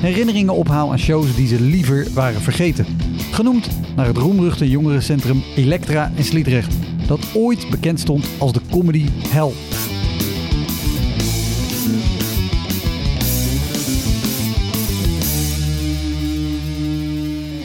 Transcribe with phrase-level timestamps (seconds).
[0.00, 2.86] herinneringen ophaal aan shows die ze liever waren vergeten.
[3.32, 6.76] Genoemd naar het roemruchte jongerencentrum Elektra in Sliedrecht,
[7.06, 9.52] dat ooit bekend stond als de comedy hell.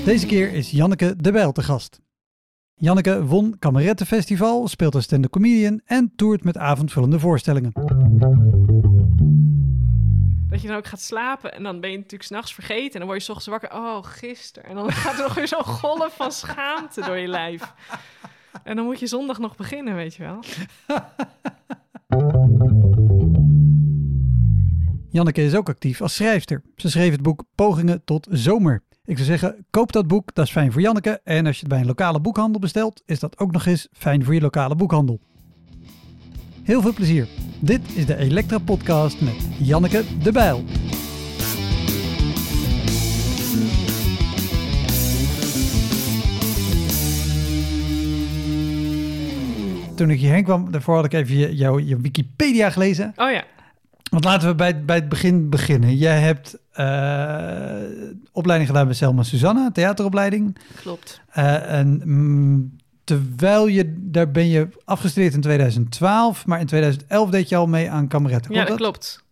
[0.05, 2.01] Deze keer is Janneke de Bijl te gast.
[2.75, 7.71] Janneke won Kamerettenfestival, speelt als stand comedian en toert met avondvullende voorstellingen.
[10.53, 12.93] Dat je dan ook gaat slapen en dan ben je natuurlijk s'nachts vergeten.
[12.93, 13.79] En dan word je s ochtends wakker.
[13.79, 14.69] Oh, gisteren.
[14.69, 17.73] En dan gaat er nog weer zo'n golf van schaamte door je lijf.
[18.63, 20.39] En dan moet je zondag nog beginnen, weet je wel.
[25.09, 26.61] Janneke is ook actief als schrijfster.
[26.75, 28.83] Ze schreef het boek Pogingen tot Zomer.
[29.05, 31.21] Ik zou zeggen, koop dat boek, dat is fijn voor Janneke.
[31.23, 34.23] En als je het bij een lokale boekhandel bestelt, is dat ook nog eens fijn
[34.23, 35.19] voor je lokale boekhandel.
[36.63, 37.27] Heel veel plezier.
[37.59, 40.63] Dit is de Elektra Podcast met Janneke de Bijl.
[49.95, 53.13] Toen ik hierheen kwam, daarvoor had ik even je, jouw je Wikipedia gelezen.
[53.15, 53.43] Oh ja.
[54.11, 55.95] Want laten we bij, bij het begin beginnen.
[55.95, 60.57] Jij hebt uh, opleiding gedaan bij Selma Susanna, theateropleiding.
[60.75, 61.21] Klopt.
[61.37, 67.49] Uh, en mm, terwijl je, daar ben je afgestudeerd in 2012, maar in 2011 deed
[67.49, 68.53] je al mee aan kameretten.
[68.53, 69.23] Ja, dat, klopt.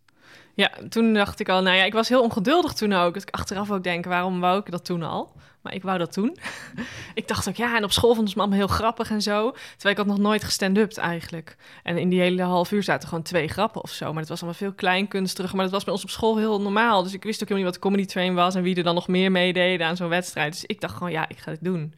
[0.54, 3.14] Ja, toen dacht ik al, nou ja, ik was heel ongeduldig toen ook.
[3.14, 5.34] Dat ik achteraf ook denk, waarom wou ik dat toen al?
[5.62, 6.38] Maar ik wou dat toen.
[7.14, 9.52] ik dacht ook, ja, en op school vonden ze me allemaal heel grappig en zo.
[9.52, 11.56] Terwijl ik had nog nooit gestand-upt eigenlijk.
[11.84, 14.10] En in die hele half uur zaten gewoon twee grappen of zo.
[14.10, 15.54] Maar het was allemaal veel kleinkunstig.
[15.54, 17.04] Maar dat was bij ons op school heel normaal.
[17.04, 18.56] Dus ik wist ook helemaal niet wat comedy train was...
[18.56, 20.52] en wie er dan nog meer meededen aan zo'n wedstrijd.
[20.52, 21.94] Dus ik dacht gewoon, ja, ik ga het doen.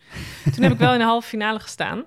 [0.53, 2.03] toen heb ik wel in de halve finale gestaan.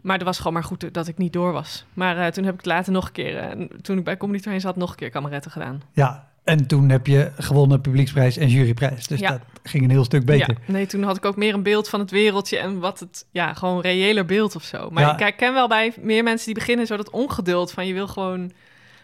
[0.00, 1.84] Maar het was gewoon maar goed dat ik niet door was.
[1.94, 3.58] Maar uh, toen heb ik later nog een keer...
[3.58, 5.82] Uh, toen ik bij Comedy Train zat, nog een keer kameretten gedaan.
[5.92, 9.06] Ja, en toen heb je gewonnen publieksprijs en juryprijs.
[9.06, 9.30] Dus ja.
[9.30, 10.56] dat ging een heel stuk beter.
[10.66, 13.26] Ja, nee, toen had ik ook meer een beeld van het wereldje en wat het,
[13.30, 14.90] ja, gewoon reëler beeld of zo.
[14.90, 15.26] Maar ja.
[15.26, 18.52] ik ken wel bij meer mensen die beginnen zo dat ongeduld van je wil gewoon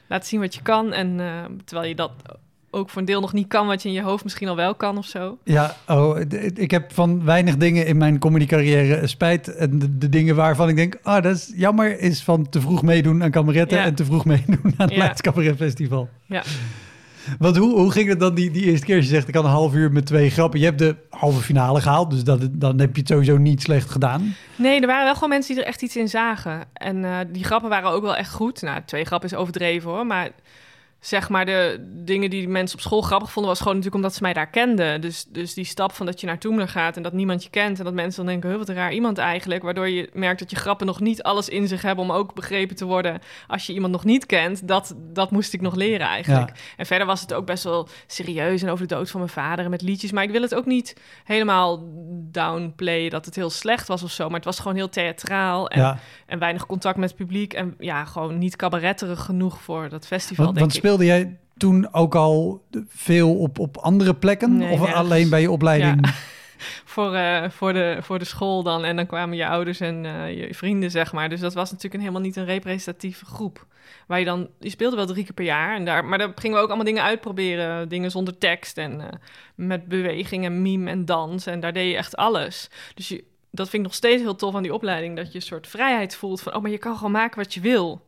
[0.08, 0.92] laten zien wat je kan.
[0.92, 2.12] En uh, terwijl je dat
[2.70, 4.74] ook voor een deel nog niet kan, wat je in je hoofd misschien al wel
[4.74, 5.38] kan of zo.
[5.44, 6.20] Ja, oh,
[6.54, 9.54] ik heb van weinig dingen in mijn comedy carrière spijt.
[9.54, 12.60] En de, de, dingen waarvan ik denk, ah, oh, dat is jammer, is van te
[12.60, 15.14] vroeg meedoen aan kameretten en te vroeg meedoen aan het ja.
[15.14, 16.08] Cabaret Festival.
[16.26, 16.42] Ja.
[17.38, 18.96] Want hoe, hoe ging het dan die, die eerste keer?
[18.96, 20.60] Als je zegt, ik had een half uur met twee grappen.
[20.60, 23.90] Je hebt de halve finale gehaald, dus dat, dan heb je het sowieso niet slecht
[23.90, 24.36] gedaan.
[24.56, 26.60] Nee, er waren wel gewoon mensen die er echt iets in zagen.
[26.72, 28.62] En uh, die grappen waren ook wel echt goed.
[28.62, 30.30] Nou, twee grappen is overdreven hoor, maar
[31.06, 34.22] zeg maar, de dingen die mensen op school grappig vonden, was gewoon natuurlijk omdat ze
[34.22, 35.00] mij daar kenden.
[35.00, 37.78] Dus, dus die stap van dat je naar Toemler gaat en dat niemand je kent
[37.78, 39.62] en dat mensen dan denken, wat een raar iemand eigenlijk.
[39.62, 42.76] Waardoor je merkt dat je grappen nog niet alles in zich hebben om ook begrepen
[42.76, 44.68] te worden als je iemand nog niet kent.
[44.68, 46.74] Dat, dat moest ik nog leren eigenlijk.
[46.76, 49.64] En verder was het ook best wel serieus en over de dood van mijn vader
[49.64, 50.12] en met liedjes.
[50.12, 51.82] Maar ik wil het ook niet helemaal
[52.30, 54.26] downplayen dat het heel slecht was of zo.
[54.26, 57.52] Maar het was gewoon heel theatraal en, en weinig contact met het publiek.
[57.52, 61.36] En ja, gewoon niet cabaretterig genoeg voor dat festival, want, denk want ik speelde jij
[61.56, 64.56] toen ook al veel op, op andere plekken?
[64.56, 64.98] Nee, of nergens.
[64.98, 66.06] alleen bij je opleiding?
[66.06, 66.12] Ja.
[66.94, 68.84] voor, uh, voor, de, voor de school dan.
[68.84, 71.28] En dan kwamen je ouders en uh, je vrienden, zeg maar.
[71.28, 73.66] Dus dat was natuurlijk een, helemaal niet een representatieve groep.
[74.06, 74.48] Waar je dan...
[74.60, 75.76] Je speelde wel drie keer per jaar.
[75.76, 77.88] En daar, maar daar gingen we ook allemaal dingen uitproberen.
[77.88, 79.06] Dingen zonder tekst en uh,
[79.54, 81.46] met beweging en meme en dans.
[81.46, 82.70] En daar deed je echt alles.
[82.94, 85.16] Dus je, dat vind ik nog steeds heel tof aan die opleiding.
[85.16, 86.54] Dat je een soort vrijheid voelt van...
[86.54, 88.02] Oh, maar je kan gewoon maken wat je wil.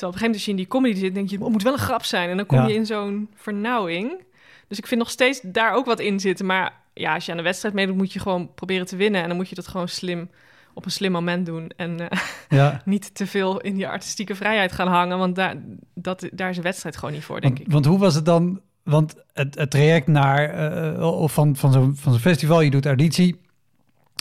[0.00, 1.62] Terwijl op een gegeven moment als je in die comedy zit, denk je, het moet
[1.62, 2.28] wel een grap zijn.
[2.30, 2.66] En dan kom Ja.
[2.66, 4.22] je in zo'n vernauwing.
[4.68, 6.46] Dus ik vind nog steeds daar ook wat in zitten.
[6.46, 9.22] Maar ja, als je aan de wedstrijd meedoet, moet je gewoon proberen te winnen.
[9.22, 10.30] En dan moet je dat gewoon slim,
[10.74, 11.70] op een slim moment doen.
[11.76, 12.18] En eh,
[12.58, 12.82] Ja.
[12.84, 15.18] niet te veel in die artistieke vrijheid gaan hangen.
[15.18, 15.54] Want daar,
[15.94, 17.72] dat, daar is een wedstrijd gewoon niet voor, denk Want, ik.
[17.72, 18.60] want hoe was het dan?
[18.82, 22.86] Want het, het traject naar, eh, of van, van zo'n van zo'n festival, je doet
[22.86, 23.40] auditie.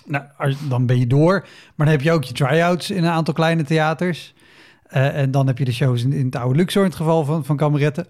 [0.05, 1.39] Nou, als- dan ben je door.
[1.75, 4.33] Maar dan heb je ook je try-outs in een aantal kleine theaters.
[4.89, 7.23] Eh, en dan heb je de shows in, in het oude Luxor, in het geval
[7.25, 8.07] van, van Kameretten.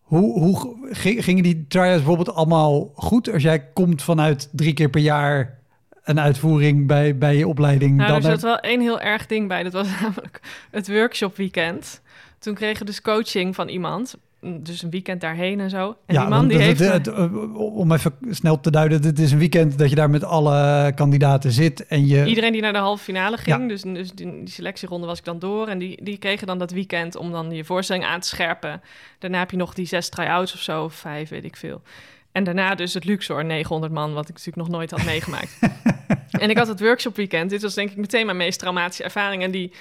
[0.00, 3.32] Hoe, hoe ging- gingen die try-outs bijvoorbeeld allemaal goed?
[3.32, 5.58] Als jij komt vanuit drie keer per jaar
[6.04, 7.96] een uitvoering bij, bij je opleiding...
[7.96, 9.62] Nou, dan er zat heb- wel één heel erg ding bij.
[9.62, 12.00] Dat was namelijk het workshop weekend.
[12.38, 14.16] Toen kregen we dus coaching van iemand.
[14.40, 15.96] Dus een weekend daarheen en zo.
[16.06, 16.78] En die man die heeft...
[16.80, 20.10] het- het- eh, om even snel te duiden, het is een weekend dat je daar
[20.10, 22.24] met alle kandidaten zit en je...
[22.26, 23.66] Iedereen die naar de halve finale ging, Ja.
[23.68, 25.68] dus, dus die, die selectieronde was ik dan door.
[25.68, 28.80] En die, die kregen dan dat weekend om dan je voorstelling aan te scherpen.
[29.18, 31.82] Daarna heb je nog die zes try-outs of zo, of vijf, weet ik veel.
[32.32, 35.58] En daarna dus het Luxor, 900 man, wat ik natuurlijk nog nooit had meegemaakt.
[36.30, 37.50] en ik had het workshop weekend.
[37.50, 39.42] Dit was denk ik meteen mijn meest traumatische ervaring.
[39.42, 39.72] En die,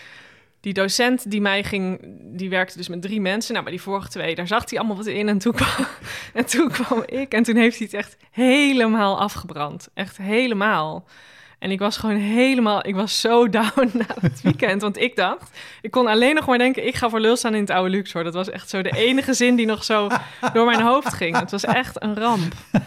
[0.65, 3.51] die docent die mij ging, die werkte dus met drie mensen.
[3.51, 5.29] Nou, maar die vorige twee, daar zag hij allemaal wat in.
[5.29, 5.85] En toen kwam,
[6.33, 9.89] en toen kwam ik en toen heeft hij het echt helemaal afgebrand.
[9.94, 11.07] Echt helemaal.
[11.59, 14.81] En ik was gewoon helemaal, ik was zo down na het weekend.
[14.81, 17.61] Want ik dacht, ik kon alleen nog maar denken, ik ga voor lul staan in
[17.61, 18.23] het oude Luxor.
[18.23, 20.07] Dat was echt zo de enige zin die nog zo
[20.53, 21.39] door mijn hoofd ging.
[21.39, 22.53] Het was echt een ramp.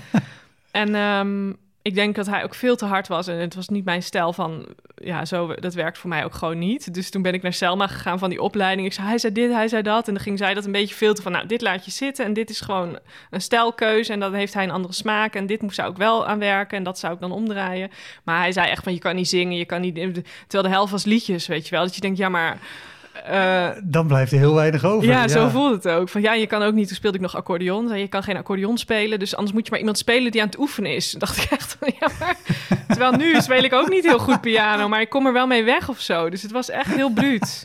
[0.71, 1.53] En ehm,
[1.89, 3.27] ik denk dat hij ook veel te hard was.
[3.27, 6.59] En het was niet mijn stijl van, ja, zo, dat werkt voor mij ook gewoon
[6.59, 6.95] niet.
[6.95, 8.87] Dus toen ben ik naar Selma gegaan van die opleiding.
[8.87, 10.09] Ik zei, hij zei dit, hij zei dat.
[10.09, 12.25] En dan ging zij dat een beetje filteren van, nou, dit laat je zitten.
[12.25, 12.99] En dit is gewoon
[13.31, 14.13] een stijlkeuze.
[14.13, 15.35] En dan heeft hij een andere smaak.
[15.35, 16.77] En dit moest zou ik wel aan werken.
[16.77, 17.91] En dat zou ik dan omdraaien.
[18.25, 19.95] Maar hij zei echt van, je kan niet zingen, je kan niet...
[19.95, 21.85] Terwijl de helft was liedjes, weet je wel.
[21.85, 22.59] Dat je denkt, ja, maar...
[23.25, 25.09] eh, Dan blijft er heel weinig over.
[25.09, 26.09] ja, zo voelde het ook.
[26.09, 26.87] Van ja, je kan ook niet.
[26.87, 27.89] Toen speelde ik nog accordeon.
[27.89, 29.19] Zei, Je kan geen accordeon spelen.
[29.19, 31.11] Dus anders moet je maar iemand spelen die aan het oefenen is.
[31.11, 32.37] Toen dacht ik echt van ja, maar.
[32.87, 34.89] Terwijl nu speel ik ook niet heel goed piano.
[34.89, 36.31] Maar ik kom er wel mee weg of zo.
[36.31, 37.63] Dus het was echt heel bruut.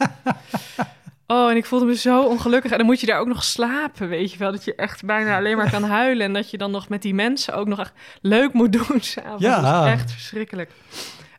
[1.28, 2.72] Oh, en ik voelde me zo ongelukkig.
[2.72, 4.52] En dan moet je daar ook nog slapen, weet je wel.
[4.52, 6.26] Dat je echt bijna alleen maar kan huilen.
[6.26, 9.44] En dat je dan nog met die mensen ook nog echt leuk moet doen s'avonds.
[9.44, 9.62] Ja.
[9.62, 10.72] Dat was echt verschrikkelijk.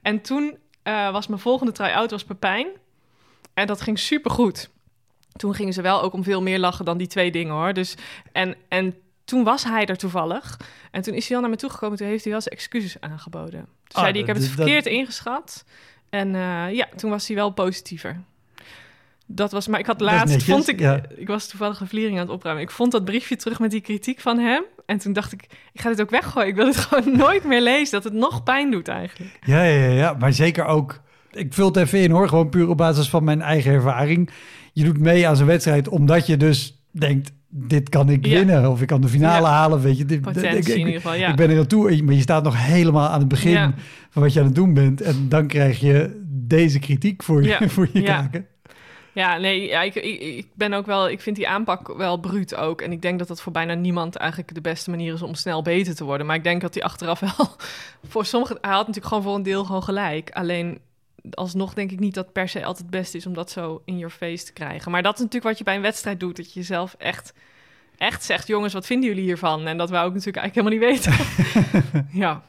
[0.03, 2.67] En toen eh, was mijn volgende try-out was Pepijn.
[3.55, 4.71] En dat ging supergoed.
[5.37, 7.73] Toen gingen ze wel ook om veel meer lachen dan die twee dingen, hoor.
[7.73, 7.95] Dus,
[8.33, 10.57] en, en toen was hij er toevallig.
[10.91, 11.99] En toen is hij al naar me toegekomen.
[11.99, 13.51] Toen heeft hij wel zijn excuses aangeboden.
[13.61, 15.65] Toen Ah, zei hij, ik heb het dat- verkeerd ingeschat.
[16.11, 18.21] En eh, ja, toen was hij wel positiever.
[19.27, 21.01] Dat was, maar ik had laatst, netjes, vond ik, ja.
[21.17, 22.65] ik was toevallig een vliering aan het opruimen.
[22.65, 24.63] Ik vond dat briefje terug met die kritiek van hem.
[24.87, 25.43] En toen dacht ik,
[25.73, 26.49] ik ga dit ook weggooien.
[26.49, 29.39] Ik wil het gewoon nooit meer lezen, dat het nog pijn doet eigenlijk.
[29.47, 31.01] Ja, ja, ja, ja, maar zeker ook.
[31.37, 34.31] Ik vul het even in hoor, gewoon puur op basis van mijn eigen ervaring.
[34.73, 38.33] Je doet mee aan zo'n wedstrijd omdat je dus denkt: dit kan ik Ja.
[38.37, 39.53] winnen of ik kan de finale Ja.
[39.53, 39.81] halen.
[39.81, 41.29] Weet je, dit, Potentie ik, ik- in ieder geval, ja.
[41.29, 43.75] ik ben er naartoe, maar je staat nog helemaal aan het begin Ja.
[44.11, 45.01] van wat je aan het doen bent.
[45.01, 47.69] En dan krijg je deze kritiek voor je, Ja.
[47.75, 48.21] voor je Ja.
[48.21, 48.47] kaken.
[49.13, 52.55] Ja, nee, ja, ik, ik, ik ben ook wel, ik vind die aanpak wel bruut
[52.57, 52.81] ook.
[52.81, 55.63] En ik denk dat dat voor bijna niemand eigenlijk de beste manier is om snel
[55.63, 56.27] beter te worden.
[56.27, 57.31] Maar ik denk dat hij achteraf wel
[58.09, 60.31] voor sommigen, hij had natuurlijk gewoon voor een deel gewoon gelijk.
[60.31, 60.79] Alleen
[61.31, 63.99] alsnog denk ik niet dat per se altijd het beste is om dat zo in
[63.99, 64.91] your face te krijgen.
[64.91, 67.33] Maar dat is natuurlijk wat je bij een wedstrijd doet, dat je jezelf echt,
[67.97, 69.67] echt zegt, jongens, wat vinden jullie hiervan?
[69.67, 72.07] En dat wou ik natuurlijk eigenlijk helemaal niet weten.
[72.23, 72.43] ja.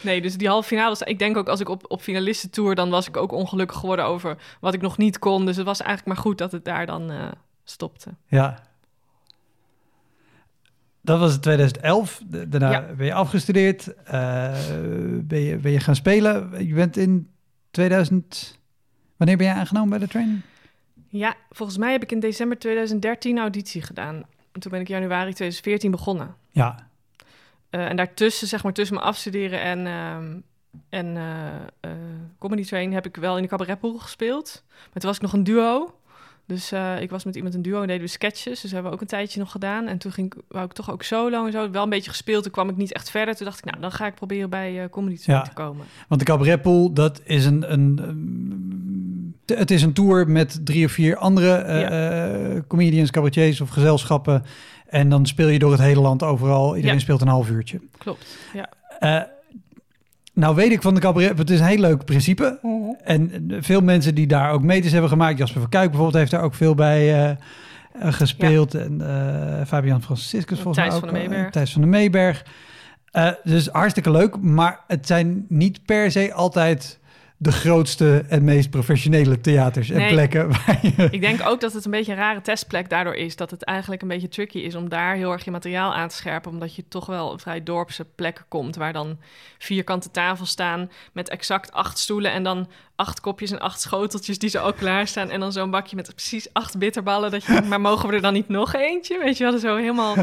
[0.00, 2.90] Nee, dus die halve finale, was- ik denk ook als ik op, op finalistentour, dan
[2.90, 5.46] was ik ook ongelukkig geworden over wat ik nog niet kon.
[5.46, 7.28] Dus het was eigenlijk maar goed dat het daar dan eh,
[7.64, 8.10] stopte.
[8.26, 8.62] Ja.
[11.00, 12.20] Dat was in 2011.
[12.26, 12.94] Da- Daarna Ja.
[12.96, 13.94] ben je afgestudeerd.
[14.04, 14.54] eh,
[15.22, 16.66] ben, je, ben je gaan spelen.
[16.66, 17.28] Je bent in
[17.74, 18.58] 2000...
[19.16, 20.40] Wanneer ben je aangenomen bij de training?
[21.08, 24.14] Ja, volgens mij heb ik in december 2013 auditie gedaan.
[24.52, 26.36] En toen ben ik januari 2014 begonnen.
[26.50, 26.88] Ja.
[27.70, 30.40] Eh, en daartussen, zeg maar tussen mijn afstuderen en, ehm
[30.88, 31.16] en
[31.80, 31.90] eh,
[32.38, 34.64] comedy train, heb ik wel in de cabaretpool gespeeld.
[34.68, 35.98] Maar toen was ik nog een duo.
[36.46, 38.60] Dus eh, ik was met iemand een duo en deden we sketches.
[38.60, 39.86] Dus hebben we ook een tijdje nog gedaan.
[39.86, 41.70] En toen ging ik, wou ik toch ook solo en zo.
[41.70, 42.42] Wel een beetje gespeeld.
[42.42, 43.34] Toen kwam ik niet echt verder.
[43.36, 45.42] Toen dacht ik, nou, dan ga ik proberen bij eh comedy Ja.
[45.42, 45.86] te komen.
[46.08, 50.92] Want de cabaretpool, dat is een, een, een- het is een tour met drie of
[50.92, 54.42] vier andere eh, eh, comedians, cabaretiers of gezelschappen.
[54.86, 56.74] En dan speel je door het hele land overal.
[56.76, 57.02] Iedereen Ja.
[57.02, 57.80] speelt een half uurtje.
[57.98, 59.28] Klopt, ja.
[60.34, 62.58] Nou weet ik van de cabaret, het is een heel leuk principe.
[63.04, 65.38] En eh, veel mensen die daar ook meters hebben gemaakt.
[65.38, 67.36] Jasper van Kuik bijvoorbeeld heeft daar ook veel bij
[67.94, 68.74] eh, gespeeld.
[68.74, 71.14] En eh, Fabian Franciscus volgens mij van ook.
[71.14, 71.50] de eh, Meeberg.
[71.50, 72.44] Thijs van de Meeberg.
[73.44, 74.40] Dus hartstikke leuk.
[74.40, 76.98] Maar het zijn niet per se altijd
[77.36, 80.10] de grootste en meest professionele theaters en Nee.
[80.12, 80.48] plekken.
[80.48, 83.36] Waar je, Ik denk ook dat het een beetje een rare testplek daardoor is.
[83.36, 86.16] Dat het eigenlijk een beetje tricky is om daar heel erg je materiaal aan te
[86.16, 86.50] scherpen.
[86.50, 88.76] Omdat je toch wel op vrij dorpse plekken komt.
[88.76, 89.18] Waar dan
[89.58, 92.32] vierkante tafels staan met exact acht stoelen.
[92.32, 95.30] En dan acht kopjes en acht schoteltjes die ze ook klaarstaan.
[95.30, 97.30] En dan zo'n bakje met precies acht bitterballen.
[97.30, 99.18] Dat je denkt, maar mogen we er dan niet nog eentje?
[99.18, 100.14] Weet je wel, zo helemaal...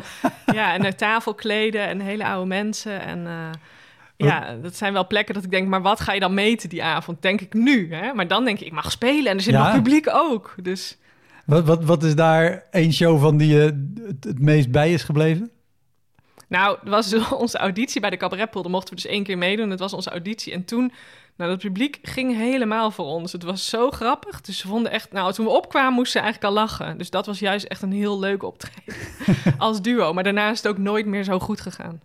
[0.54, 3.02] Ja, en een tafel kleden en hele oude mensen.
[3.02, 3.28] En...
[3.28, 3.34] eh,
[4.18, 6.84] Ja, dat zijn wel plekken dat ik denk, maar wat ga je dan meten die
[6.84, 7.22] avond?
[7.22, 8.14] Denk ik nu, hè?
[8.14, 9.64] Maar dan denk ik, ik mag spelen en er zit Ja.
[9.64, 10.56] nog publiek ook.
[10.62, 10.98] Dus
[11.46, 13.60] Wat, wat, wat is daar één show van die je
[14.06, 15.52] het, het meest bij is gebleven?
[16.48, 18.62] Nou, het was dus onze auditie bij de Cabaretpool.
[18.62, 19.70] Daar mochten we dus één keer meedoen.
[19.70, 20.54] Het was onze auditie.
[20.54, 20.92] En toen,
[21.38, 23.32] nou, het publiek ging helemaal voor ons.
[23.32, 24.42] Het was zo grappig.
[24.42, 26.98] Dus ze vonden echt, nou, toen we opkwamen moesten ze eigenlijk al lachen.
[26.98, 28.96] Dus dat was juist echt een heel leuk optreden
[29.58, 30.14] als duo.
[30.14, 32.02] Maar daarna is het ook nooit meer zo goed gegaan.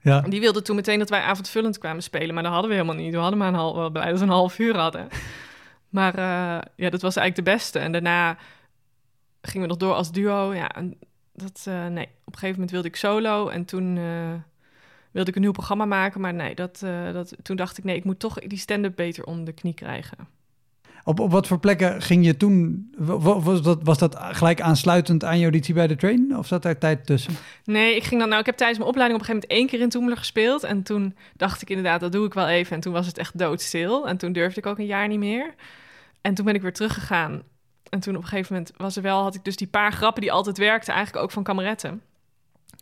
[0.00, 0.20] Ja.
[0.20, 2.34] Die wilden toen meteen dat wij avondvullend kwamen spelen.
[2.34, 3.12] Maar dat hadden we helemaal niet.
[3.12, 5.08] We hadden maar een half, blij dat we een half uur hadden.
[5.88, 7.78] Maar eh, ja, dat was eigenlijk de beste.
[7.78, 8.38] En daarna
[9.42, 10.54] gingen we nog door als duo.
[10.54, 10.98] Ja, en
[11.32, 13.48] dat, eh, nee, op een gegeven moment wilde ik solo.
[13.48, 14.32] En toen eh,
[15.10, 16.20] wilde ik een nieuw programma maken.
[16.20, 16.78] Maar nee, dat,
[17.12, 20.28] dat, toen dacht ik, nee, ik moet toch die stand-up beter onder de knie krijgen.
[21.08, 22.88] Op, op wat voor plekken ging je toen?
[22.98, 26.36] wa- wa- Was dat, was dat gelijk aansluitend aan je auditie bij de train?
[26.38, 27.32] Of zat daar tijd tussen?
[27.64, 29.78] Nee, ik ging dan, nou, ik heb tijdens mijn opleiding op een gegeven moment één
[29.78, 30.62] keer in Toemler gespeeld.
[30.64, 32.74] En toen dacht ik inderdaad, dat doe ik wel even.
[32.74, 34.08] En toen was het echt doodstil.
[34.08, 35.54] En toen durfde ik ook een jaar niet meer.
[36.20, 37.42] En toen ben ik weer teruggegaan.
[37.88, 40.22] En toen op een gegeven moment was er wel, had ik dus die paar grappen
[40.22, 42.02] die altijd werkten, eigenlijk ook van kameretten.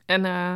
[0.07, 0.55] En, eh,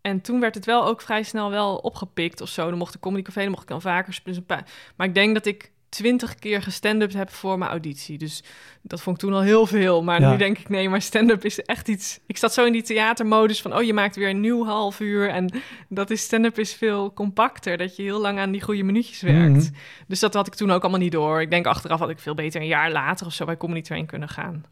[0.00, 2.68] en toen werd het wel ook vrij snel wel opgepikt of zo.
[2.68, 4.38] Dan mocht de Comedy Café, dan mocht ik dan vaker spelen.
[4.38, 4.66] een paar-
[4.96, 8.18] Maar ik denk dat ik twintig keer gestand-up heb voor mijn auditie.
[8.18, 8.42] Dus
[8.82, 10.02] dat vond ik toen al heel veel.
[10.02, 10.30] Maar Ja.
[10.30, 12.18] nu denk ik, nee, maar stand-up is echt iets...
[12.26, 15.28] Ik zat zo in die theatermodus van, oh, je maakt weer een nieuw half uur.
[15.28, 15.50] En
[15.88, 17.76] dat is stand-up is veel compacter.
[17.76, 19.54] Dat je heel lang aan die goede minuutjes werkt.
[19.70, 19.72] Mhm.
[20.08, 21.40] Dus dat had ik toen ook allemaal niet door.
[21.40, 24.06] Ik denk achteraf had ik veel beter een jaar later of zo bij Comedy Train
[24.06, 24.64] kunnen gaan.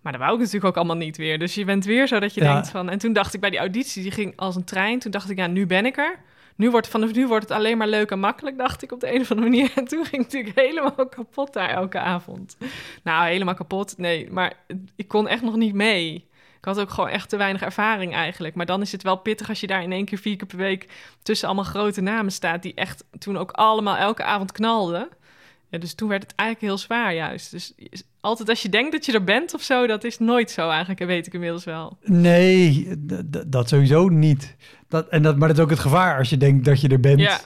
[0.00, 1.38] Maar dat wou ik natuurlijk ook allemaal niet weer.
[1.38, 2.52] Dus je bent weer zo dat je Ja.
[2.52, 2.90] denkt van...
[2.90, 4.98] En toen dacht ik bij die auditie, die ging als een trein.
[4.98, 6.18] Toen dacht ik, ja, nu ben ik er.
[6.56, 9.14] Nu wordt, vanaf nu wordt het alleen maar leuk en makkelijk, dacht ik op de
[9.14, 9.72] een of andere manier.
[9.76, 12.56] En toen ging ik natuurlijk helemaal kapot daar elke avond.
[13.02, 14.30] Nou, helemaal kapot, nee.
[14.30, 14.52] Maar
[14.96, 16.28] ik kon echt nog niet mee.
[16.64, 18.54] Ik had ook gewoon echt te weinig ervaring eigenlijk.
[18.54, 20.56] Maar dan is het wel pittig als je daar in één keer vier keer per
[20.56, 20.88] week...
[21.22, 22.62] tussen allemaal grote namen staat...
[22.62, 25.08] die echt toen ook allemaal elke avond knalden.
[25.70, 27.50] Dus toen werd het eigenlijk heel zwaar juist.
[27.50, 27.74] Dus
[28.20, 29.86] altijd als je denkt dat je er bent of zo...
[29.86, 31.98] dat is nooit zo eigenlijk, weet ik inmiddels wel.
[32.02, 32.86] Nee,
[33.46, 34.56] dat sowieso niet.
[34.94, 37.00] Dat, en dat, maar dat is ook het gevaar als je denkt dat je er
[37.00, 37.20] bent.
[37.20, 37.40] Ja.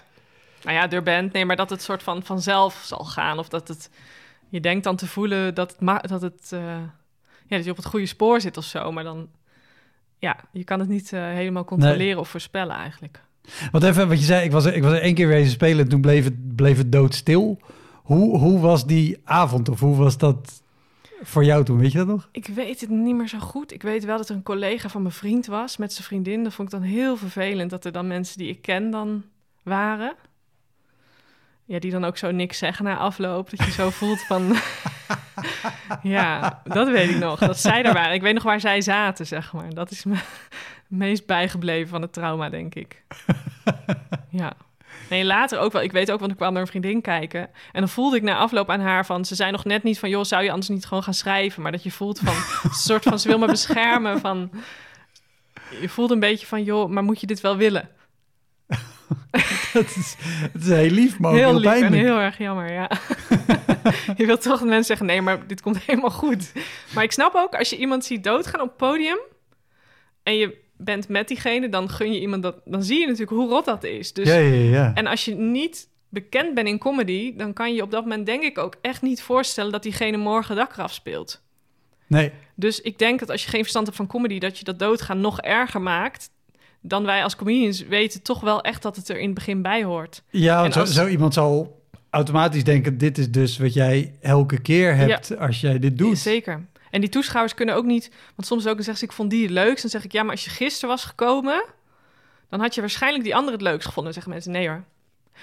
[0.63, 3.39] Nou ja, er bent, nee, maar dat het soort van vanzelf zal gaan.
[3.39, 3.91] Of dat het,
[4.49, 6.61] je denkt dan te voelen dat het, dat het, eh,
[7.47, 8.93] ja, dat je op het goede spoor zit of zo.
[8.93, 9.29] Maar dan,
[10.19, 13.23] ja, je kan het niet eh, helemaal controleren of voorspellen eigenlijk.
[13.71, 15.89] Want even wat je zei, ik was, ik was er één keer wezen spelen en
[15.89, 17.61] toen bleef het, bleef het doodstil.
[17.95, 20.63] Hoe, hoe was die avond of hoe was dat
[21.23, 21.79] voor jou toen?
[21.79, 22.29] Weet je dat nog?
[22.33, 23.73] Ik weet het niet meer zo goed.
[23.73, 26.45] Ik weet wel dat er een collega van mijn vriend was met zijn vriendin.
[26.45, 29.25] Dat vond ik dan heel vervelend dat er dan mensen die ik ken dan
[29.63, 30.15] waren.
[31.65, 33.51] Ja, die dan ook zo niks zeggen na afloop.
[33.51, 34.57] Dat je zo voelt van...
[36.03, 37.39] ja, dat weet ik nog.
[37.39, 38.15] Dat zij er waren.
[38.15, 39.75] Ik weet nog waar zij zaten, zeg maar.
[39.75, 40.25] Dat is me het
[40.99, 43.05] meest bijgebleven van het trauma, denk ik.
[44.31, 44.53] ja.
[45.09, 45.83] Nee, later ook wel.
[45.83, 47.41] Ik weet ook, want ik kwam naar een vriendin kijken.
[47.73, 49.25] En dan voelde ik na afloop aan haar van...
[49.25, 50.09] Ze zei nog net niet van...
[50.09, 51.63] joh, zou je anders niet gewoon gaan schrijven?
[51.63, 52.35] Maar dat je voelt van...
[52.71, 54.51] een soort van, ze wil me beschermen van...
[55.81, 57.89] Je voelt een beetje van, joh, maar moet je dit wel willen?
[59.73, 60.17] Het is,
[60.53, 62.91] het is heel lief, maar ook heel heel, lief en heel erg jammer, ja.
[64.17, 66.53] je wilt toch dat mensen zeggen, nee, maar dit komt helemaal goed.
[66.95, 69.19] Maar ik snap ook, als je iemand ziet doodgaan op het podium...
[70.23, 72.57] en je bent met diegene, dan gun je iemand dat...
[72.65, 74.13] dan zie je natuurlijk hoe rot dat is.
[74.13, 74.95] Dus, Ja, ja, ja.
[74.95, 77.37] En als je niet bekend bent in comedy...
[77.37, 79.73] dan kan je op dat moment denk ik ook echt niet voorstellen...
[79.73, 81.43] dat diegene morgen dak eraf speelt.
[82.07, 84.39] Nee, Dus ik denk dat als je geen verstand hebt van comedy...
[84.39, 86.31] dat je dat doodgaan nog erger maakt...
[86.81, 89.85] dan wij als comedians weten toch wel echt dat het er in het begin bij
[89.85, 90.23] hoort.
[90.31, 92.99] ja, want zo, als- zo iemand zal automatisch denken...
[92.99, 96.19] dit is dus wat jij elke keer hebt als jij dit doet.
[96.19, 96.67] Zeker.
[96.91, 98.11] En die toeschouwers kunnen ook niet...
[98.35, 99.83] Want soms ook dan zeggen ze, ik vond die het leukst.
[99.83, 101.65] Dan zeg ik, ja, maar als je gisteren was gekomen...
[102.49, 104.13] dan had je waarschijnlijk die andere het leukst gevonden.
[104.13, 104.85] Dan zeggen mensen, nee hoor.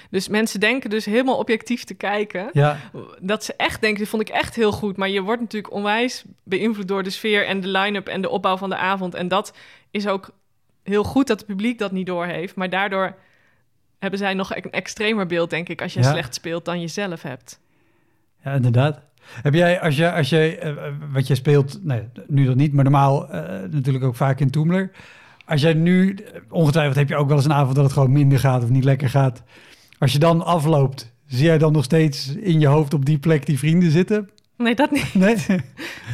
[0.09, 2.49] Dus mensen denken dus helemaal objectief te kijken.
[2.53, 2.77] Ja,
[3.21, 4.97] Dat ze echt denken, dit vond ik echt heel goed.
[4.97, 7.45] Maar je wordt natuurlijk onwijs beïnvloed door de sfeer...
[7.45, 9.13] en de line-up en de opbouw van de avond.
[9.15, 9.53] En dat
[9.91, 10.29] is ook
[10.83, 12.55] heel goed dat het publiek dat niet doorheeft.
[12.55, 13.15] Maar daardoor
[13.99, 15.81] hebben zij nog een extremer beeld, denk ik...
[15.81, 16.11] als je Ja.
[16.11, 17.59] slecht speelt dan je zelf hebt.
[18.43, 18.99] ja inderdaad.
[19.41, 20.73] Heb jij, als je, als je eh,
[21.11, 24.91] wat jij speelt, nee, nu dat niet, maar normaal eh, natuurlijk ook vaak in Toemler.
[25.45, 28.11] Als jij nu, eh, ongetwijfeld heb je ook wel eens een avond dat het gewoon
[28.11, 29.43] minder gaat of niet lekker gaat.
[29.99, 33.45] Als je dan afloopt, zie jij dan nog steeds in je hoofd op die plek
[33.45, 34.29] die vrienden zitten?
[34.57, 35.13] Nee, dat niet.
[35.13, 35.35] Nee?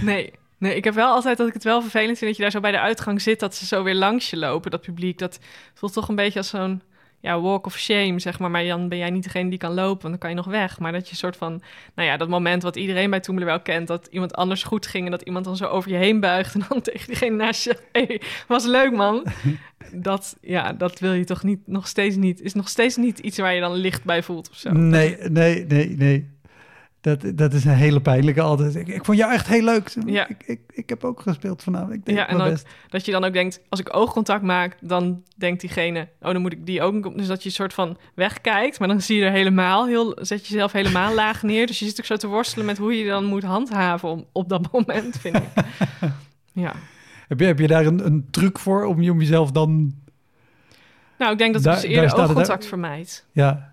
[0.02, 0.34] Nee.
[0.58, 2.60] Nee, ik heb wel altijd dat ik het wel vervelend vind dat je daar zo
[2.60, 5.18] bij de uitgang zit, dat ze zo weer langs je lopen, dat publiek.
[5.18, 5.40] Dat
[5.74, 6.82] voelt toch een beetje als zo'n
[7.22, 8.52] ja, walk of shame, zeg maar.
[8.52, 10.80] Maar dan ben jij niet degene die kan lopen, want dan kan je nog weg.
[10.80, 11.62] Maar dat je soort van,
[11.96, 15.06] nou ja, dat moment wat iedereen bij Toemler wel kent, dat iemand anders goed ging
[15.06, 17.78] en dat iemand dan zo over je heen buigt en dan tegen diegene naast je,
[17.92, 19.26] hey, was leuk man.
[19.94, 23.38] dat, ja, dat wil je toch niet, nog steeds niet, is nog steeds niet iets
[23.38, 24.72] waar je dan licht bij voelt of zo.
[24.72, 26.30] Nee, nee, nee, nee.
[27.02, 28.76] Dat, dat is een hele pijnlijke altijd.
[28.76, 29.94] Ik, ik vond jou echt heel leuk.
[30.06, 30.28] Ja.
[30.28, 31.94] Ik, ik, ik heb ook gespeeld vanavond.
[31.94, 32.68] Ik denk Ja, en ook best.
[32.90, 36.52] dat je dan ook denkt, als ik oogcontact maak, dan denkt diegene, oh, dan moet
[36.54, 37.18] ik die ook.
[37.18, 40.48] Dus dat je een soort van wegkijkt, maar dan zie je er helemaal, heel, zet
[40.48, 41.68] je jezelf helemaal laag neer.
[41.68, 44.50] Dus je zit ook zo te worstelen met hoe je dan moet handhaven om, op
[44.50, 45.44] dat moment, vind ik.
[46.54, 46.74] Ja.
[47.28, 49.94] Heb je, heb je daar een, een truc voor om, je- om jezelf dan...
[51.18, 53.26] Nou, ik denk dat ik dus eerder oogcontact vermijd.
[53.32, 53.71] Ja,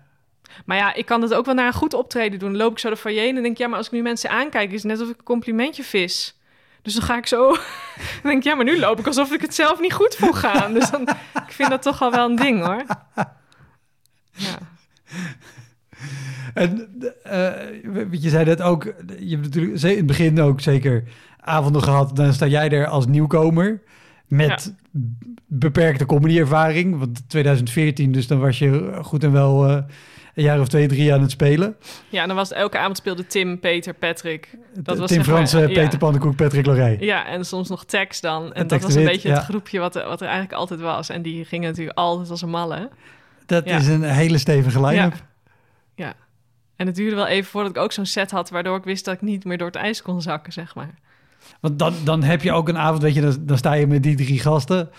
[0.65, 2.49] Maar ja, ik kan het ook wel na een goed optreden doen.
[2.49, 4.01] Dan loop ik zo de foyer in en denk ik, ja, maar als ik nu
[4.01, 6.37] mensen aankijk, is het net alsof ik een complimentje vis.
[6.81, 7.59] Dus dan ga ik zo, dan
[8.31, 10.73] denk ik, ja, maar nu loop ik alsof ik het zelf niet goed voel gaan.
[10.73, 11.01] Dus dan,
[11.47, 12.83] ik vind dat toch wel wel een ding, hoor.
[14.31, 14.57] Ja.
[16.53, 16.89] En
[17.23, 18.83] eh, je zei dat ook,
[19.19, 21.03] je hebt natuurlijk in het begin ook zeker
[21.39, 22.15] avonden gehad.
[22.15, 23.81] Dan sta jij er als nieuwkomer
[24.27, 24.75] met
[25.47, 26.99] beperkte comedyervaring.
[26.99, 29.83] Want 2014, dus dan was je goed en wel eh,
[30.39, 31.75] een jaar of twee, drie aan het spelen.
[32.09, 34.57] ja, en dan was het elke avond speelde Tim, Peter, Patrick.
[34.73, 35.73] Dat was Tim maar, Frans, eh, ja.
[35.73, 36.97] Peter Pannenkoek, Patrick Lorij.
[36.99, 38.43] Ja, en soms nog Tex dan.
[38.45, 39.43] En, En dat was een Wit, beetje het ja.
[39.43, 41.09] groepje wat er, wat er eigenlijk altijd was.
[41.09, 42.89] En die gingen natuurlijk altijd als een malle.
[43.45, 43.77] Dat Ja.
[43.77, 45.13] is een hele stevige line-up.
[45.95, 46.13] Ja.
[46.75, 48.49] En het duurde wel even voordat ik ook zo'n set had...
[48.49, 50.93] waardoor ik wist dat ik niet meer door het ijs kon zakken, zeg maar.
[51.59, 54.03] Want dan, dan heb je ook een avond, weet je, dan, dan sta je met
[54.03, 54.89] die drie gasten.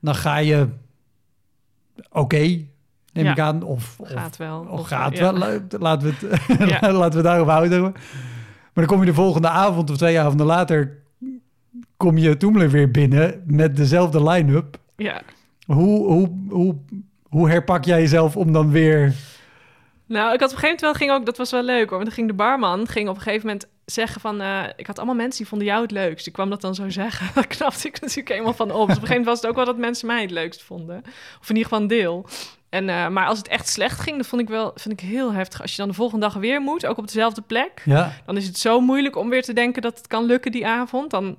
[0.00, 0.68] Dan ga je
[2.10, 2.64] oké,
[3.18, 3.32] neem Ja.
[3.32, 3.62] ik aan.
[3.62, 4.66] Of, of, Gaat wel.
[4.70, 5.22] of Of- gaat ja.
[5.22, 5.32] wel.
[5.32, 6.92] La- Laten we het, Ja.
[6.92, 7.82] laten we daarop houden.
[7.82, 7.92] Maar
[8.86, 10.98] dan kom je de volgende avond of twee avonden later...
[11.96, 14.76] kom je Toemler weer binnen met dezelfde line-up.
[14.96, 15.20] Ja.
[15.66, 16.76] Hoe, hoe, hoe,
[17.28, 19.12] hoe herpak jij jezelf om dan weer...
[20.06, 21.98] Nou, ik had op een gegeven moment wel, ging ook, dat was wel leuk hoor.
[21.98, 24.96] Want dan ging de barman ging op een gegeven moment zeggen van, eh, ik had
[24.96, 26.26] allemaal mensen die vonden jou het leukst.
[26.26, 27.26] Ik kwam dat dan zo zeggen.
[27.34, 28.86] Daar knapte ik natuurlijk helemaal van op.
[28.86, 31.02] Dus op een gegeven moment was het ook wel dat mensen mij het leukst vonden.
[31.40, 32.26] Of in ieder geval een deel.
[32.68, 35.32] En, eh, maar als het echt slecht ging, dat vond ik wel vind ik heel
[35.32, 35.62] heftig.
[35.62, 38.46] Als je dan de volgende dag weer moet, ook op dezelfde plek, Ja, dan is
[38.46, 41.10] het zo moeilijk om weer te denken dat het kan lukken die avond.
[41.10, 41.36] Dan,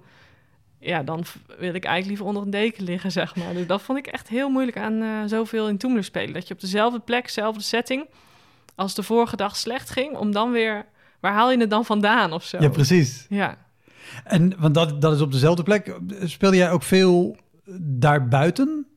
[0.80, 3.54] ja, dan wil ik eigenlijk liever onder een deken liggen, zeg maar.
[3.54, 6.34] Dus dat vond ik echt heel moeilijk aan eh, zoveel in Toemler spelen.
[6.34, 8.06] Dat je op dezelfde plek, dezelfde setting,
[8.75, 10.86] als de vorige dag slecht ging, om dan weer...
[11.19, 12.58] Waar haal je het dan vandaan of zo?
[12.62, 13.25] ja, precies.
[13.30, 13.58] Ja.
[14.23, 15.95] En want dat, dat is op dezelfde plek.
[16.23, 17.38] Speelde jij ook veel
[17.80, 18.88] daarbuiten?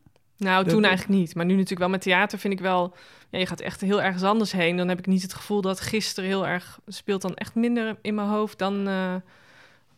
[0.43, 1.35] Nou, toen eigenlijk niet.
[1.35, 2.95] Maar nu natuurlijk wel met theater vind ik wel...
[3.31, 4.77] Ja, je gaat echt heel ergens anders heen.
[4.77, 6.81] Dan heb ik niet het gevoel dat gisteren heel erg...
[6.87, 8.89] speelt dan echt minder in mijn hoofd dan...
[8.89, 9.15] eh,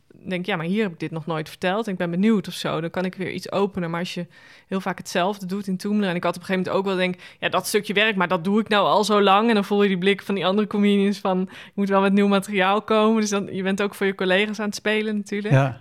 [0.09, 1.87] denk ik, ja, maar hier heb ik dit nog nooit verteld.
[1.87, 2.81] En ik ben benieuwd of zo.
[2.81, 3.91] Dan kan ik weer iets openen.
[3.91, 4.27] Maar als je
[4.69, 6.09] heel vaak hetzelfde doet in Toemler...
[6.09, 7.21] en ik had op een gegeven moment ook wel denk...
[7.41, 9.49] ja, dat stukje werk, maar dat doe ik nou al zo lang.
[9.49, 11.43] En dan voel je die blik van die andere comedians van...
[11.43, 13.21] ik moet wel met nieuw materiaal komen.
[13.21, 15.55] Dus dan, je bent ook voor je collega's aan het spelen natuurlijk.
[15.55, 15.81] Ja.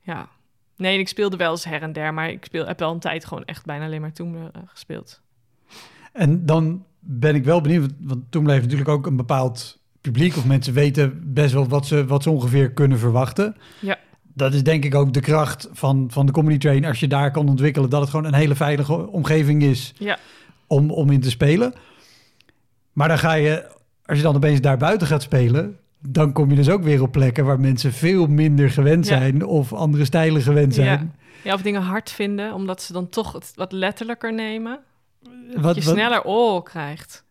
[0.00, 0.28] Ja.
[0.76, 3.24] Nee, ik speelde wel eens her en der, maar ik speel, heb wel een tijd
[3.24, 5.20] gewoon echt bijna alleen maar toen eh, gespeeld.
[6.12, 10.46] En dan ben ik wel benieuwd, want toen bleef natuurlijk ook een bepaald publiek of
[10.46, 13.56] mensen weten best wel wat ze, wat ze ongeveer kunnen verwachten.
[13.80, 13.98] Ja.
[14.32, 16.84] Dat is denk ik ook de kracht van, van de comedy train.
[16.84, 20.18] Als je daar kan ontwikkelen, dat het gewoon een hele veilige omgeving is Ja.
[20.66, 21.74] om, om in te spelen.
[22.92, 23.68] Maar dan ga je,
[24.04, 25.78] als je dan opeens daar buiten gaat spelen,
[26.08, 29.18] dan kom je dus ook weer op plekken waar mensen veel minder gewend Ja.
[29.18, 31.14] zijn of andere stijlen gewend zijn.
[31.42, 34.78] Ja, of dingen hard vinden, omdat ze dan toch het wat letterlijker nemen.
[35.54, 37.24] Wat, Dat je wat- sneller oor krijgt.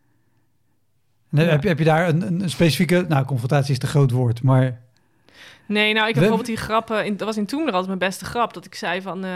[1.29, 1.51] heb, Ja.
[1.51, 4.83] heb, je, heb je daar een, een specifieke, nou confrontatie is te groot woord, maar
[5.67, 7.05] Nee, nou, ik heb We- bijvoorbeeld die grappen...
[7.05, 8.53] In, dat was in Toemler altijd mijn beste grap.
[8.53, 9.23] Dat ik zei van...
[9.25, 9.31] eh,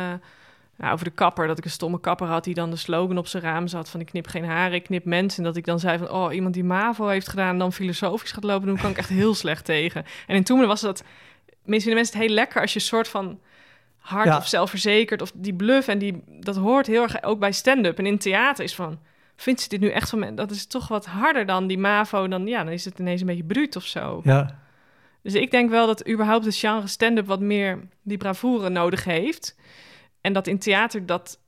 [0.80, 2.44] nou, over de kapper, dat ik een stomme kapper had...
[2.44, 4.00] die dan de slogan op zijn raam zat van...
[4.00, 5.38] ik knip geen haren, ik knip mensen.
[5.38, 6.10] En dat ik dan zei van...
[6.10, 7.50] oh, iemand die MAVO heeft gedaan...
[7.50, 8.78] en dan filosofisch gaat lopen doen...
[8.78, 10.06] kan ik echt heel slecht tegen.
[10.28, 11.04] En in Toemler was dat...
[11.48, 13.40] Mensen vinden mensen het heel lekker als je een soort van...
[13.98, 14.38] hard Ja.
[14.38, 15.88] of zelfverzekerd of die bluff...
[15.88, 17.98] en die, dat hoort heel erg ook bij stand-up.
[17.98, 19.00] En in theater is van...
[19.36, 20.34] vindt ze dit nu echt van me?
[20.34, 22.28] Dat is toch wat harder dan die MAVO.
[22.28, 24.22] Dan, ja, dan is het ineens een beetje bruut of zo.
[24.24, 24.60] ja.
[25.22, 29.56] Dus ik denk wel dat überhaupt het genre stand-up wat meer die bravoure nodig heeft.
[30.22, 31.40] En dat in theater dat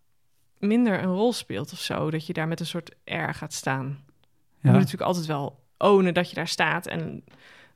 [0.60, 2.12] minder een rol speelt of zo.
[2.12, 3.86] Dat je daar met een soort R gaat staan.
[3.86, 4.70] Je Ja.
[4.70, 6.88] moet natuurlijk altijd wel ownen dat je daar staat.
[6.88, 7.24] En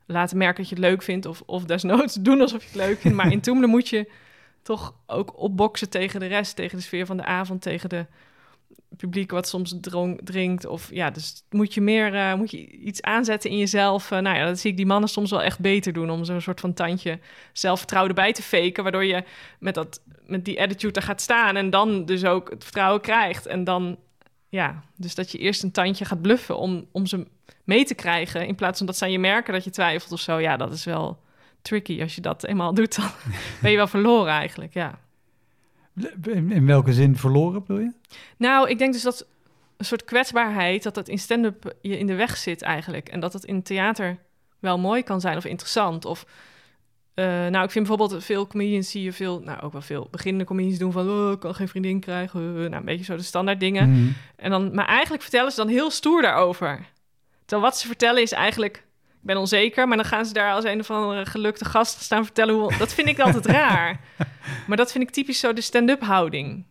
[0.06, 1.26] laten merken dat je het leuk vindt.
[1.26, 3.18] Of, of desnoods doen alsof je het leuk vindt.
[3.18, 4.12] Maar in Toemelen moet je
[4.62, 6.56] toch ook opboksen tegen de rest.
[6.56, 7.62] Tegen de sfeer van de avond.
[7.62, 8.06] Tegen de
[8.98, 10.66] publiek wat soms dronk, drinkt.
[10.66, 14.12] Of ja, dus moet je meer eh, moet je iets aanzetten in jezelf.
[14.12, 16.10] Eh, nou ja, dat zie ik die mannen soms wel echt beter doen.
[16.10, 17.20] Om zo'n soort van tandje
[17.54, 18.84] zelfvertrouwen erbij te faken.
[18.84, 19.24] Waardoor je
[19.60, 21.56] met, dat, met die attitude er gaat staan.
[21.56, 23.46] En dan dus ook het vertrouwen krijgt.
[23.46, 23.98] En dan
[24.50, 27.28] ja, dus dat je eerst een tandje gaat bluffen om, om ze
[27.64, 28.48] mee te krijgen.
[28.48, 30.40] In plaats van dat zij je merken dat je twijfelt of zo.
[30.40, 31.24] Ja, dat is wel
[31.62, 32.02] tricky.
[32.02, 33.10] Als je dat eenmaal doet, dan
[33.62, 35.00] ben je wel verloren eigenlijk, ja.
[36.24, 37.92] In, in welke zin verloren bedoel je?
[38.38, 39.28] Nou, ik denk dus dat
[39.78, 43.10] een soort kwetsbaarheid, dat dat in stand-up je in de weg zit eigenlijk.
[43.10, 44.18] En dat het in theater
[44.60, 46.06] wel mooi kan zijn of interessant.
[46.06, 46.26] Of,
[47.14, 50.46] eh, nou, ik vind bijvoorbeeld veel comedians zie je veel, nou ook wel veel beginnende
[50.46, 52.42] comedians doen van, oh, ik kan geen vriendin krijgen.
[52.42, 53.90] Uh, nou, een beetje zo de standaard dingen.
[53.90, 54.12] Mhm.
[54.36, 56.86] En dan, maar eigenlijk vertellen ze dan heel stoer daarover.
[57.46, 58.85] Terwijl wat ze vertellen is eigenlijk,
[59.26, 62.56] ben onzeker, maar dan gaan ze daar als een of andere gelukte gast staan vertellen
[62.56, 62.78] hoe.
[62.78, 64.00] Dat vind ik altijd raar.
[64.68, 66.66] Maar dat vind ik typisch zo de stand-up houding.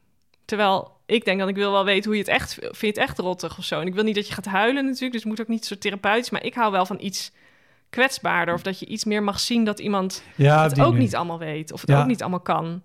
[0.45, 2.97] Terwijl ik denk dat ik wil wel weten hoe je het echt vind je het
[2.97, 3.81] echt rottig of zo.
[3.81, 5.79] En ik wil niet dat je gaat huilen natuurlijk, dus het moet ook niet zo
[5.79, 6.31] therapeutisch.
[6.31, 7.33] Maar ik hou wel van iets
[7.91, 11.39] kwetsbaarder of dat je iets meer mag zien dat iemand Ja, het ook niet allemaal
[11.39, 12.01] weet of het Ja.
[12.01, 12.83] ook niet allemaal kan.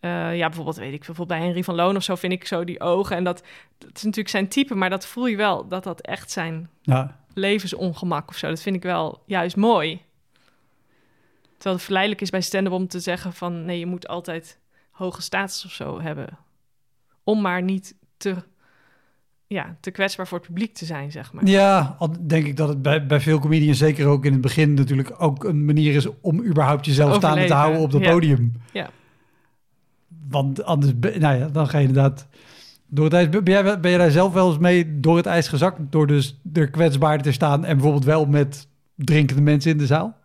[0.00, 2.64] Eh, ja, bijvoorbeeld weet ik bijvoorbeeld bij Henry van Loon of zo vind ik zo
[2.64, 3.42] die ogen en dat,
[3.78, 7.20] dat is natuurlijk zijn type, maar dat voel je wel dat dat echt zijn Ja.
[7.34, 8.48] Levensongemak of zo.
[8.48, 10.00] Dat vind ik wel juist mooi.
[11.52, 13.64] Terwijl het verleidelijk is bij stand-up om te zeggen van...
[13.64, 14.58] nee, je moet altijd
[14.90, 16.38] hoge status of zo hebben.
[17.24, 18.36] Om maar niet te,
[19.46, 21.46] ja, te kwetsbaar voor het publiek te zijn, zeg maar.
[21.46, 24.74] Ja, al denk ik dat het bij, bij veel comedians, zeker ook in het begin,
[24.74, 28.10] natuurlijk ook een manier is om überhaupt jezelf staande te houden op dat ja.
[28.10, 28.52] podium.
[28.72, 28.90] Ja.
[30.28, 32.26] Want anders, nou ja, dan ga je inderdaad
[32.94, 33.28] door het ijs.
[33.28, 35.78] Ben jij, ben jij daar zelf wel eens mee door het ijs gezakt?
[35.90, 40.16] Door dus er kwetsbaarder te staan en bijvoorbeeld wel met drinkende mensen in de zaal?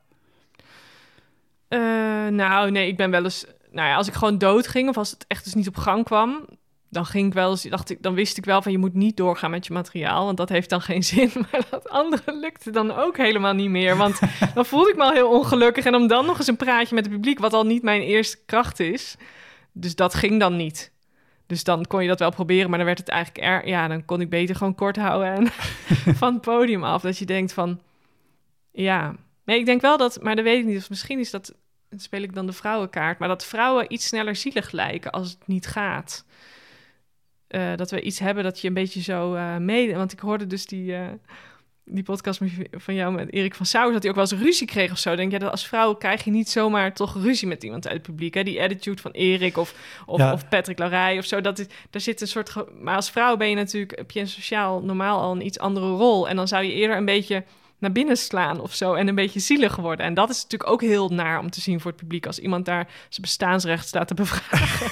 [1.67, 1.79] Eh,
[2.27, 3.45] nou, nee, ik ben wel eens...
[3.71, 6.03] Nou ja, als ik gewoon dood ging of als het echt dus niet op gang
[6.03, 6.45] kwam...
[6.89, 9.17] dan ging ik wel eens, dacht ik, dan wist ik wel van je moet niet
[9.17, 11.31] doorgaan met je materiaal, want dat heeft dan geen zin.
[11.33, 14.19] Maar dat andere lukte dan ook helemaal niet meer, want
[14.55, 17.05] dan voelde ik me al heel ongelukkig en om dan nog eens een praatje met
[17.05, 19.15] het publiek, wat al niet mijn eerste kracht is,
[19.71, 20.95] dus dat ging dan niet.
[21.47, 24.05] Dus dan kon je dat wel proberen, maar dan werd het eigenlijk er, ja, dan
[24.05, 25.47] kon ik beter gewoon kort houden en
[26.21, 27.01] van het podium af.
[27.01, 27.81] Dat je denkt van,
[28.71, 31.55] ja, nee, ik denk wel dat, maar dat weet ik niet, of misschien is dat,
[31.89, 35.47] dan speel ik dan de vrouwenkaart, maar dat vrouwen iets sneller zielig lijken als het
[35.47, 36.25] niet gaat.
[37.47, 39.95] Eh, dat we iets hebben dat je een beetje zo eh mee...
[39.95, 41.07] Want ik hoorde dus die, eh,
[41.89, 43.93] die podcast van jou met Erik van Sauers...
[43.93, 45.15] dat hij ook wel eens ruzie kreeg of zo.
[45.15, 48.05] Denk je dat als vrouw krijg je niet zomaar toch ruzie met iemand uit het
[48.05, 48.33] publiek.
[48.33, 48.43] Hè?
[48.43, 49.73] Die attitude van Erik of,
[50.05, 50.33] of, Ja.
[50.33, 51.41] of Patrick Larij of zo.
[51.41, 52.55] Dat is, daar zit een soort...
[52.81, 53.97] Maar als vrouw ben je natuurlijk...
[53.97, 56.29] heb je een sociaal normaal al een iets andere rol.
[56.29, 57.43] En dan zou je eerder een beetje
[57.77, 58.93] naar binnen slaan of zo...
[58.93, 60.05] en een beetje zielig worden.
[60.05, 62.25] En dat is natuurlijk ook heel naar om te zien voor het publiek...
[62.25, 64.91] als iemand daar zijn bestaansrecht staat te bevragen.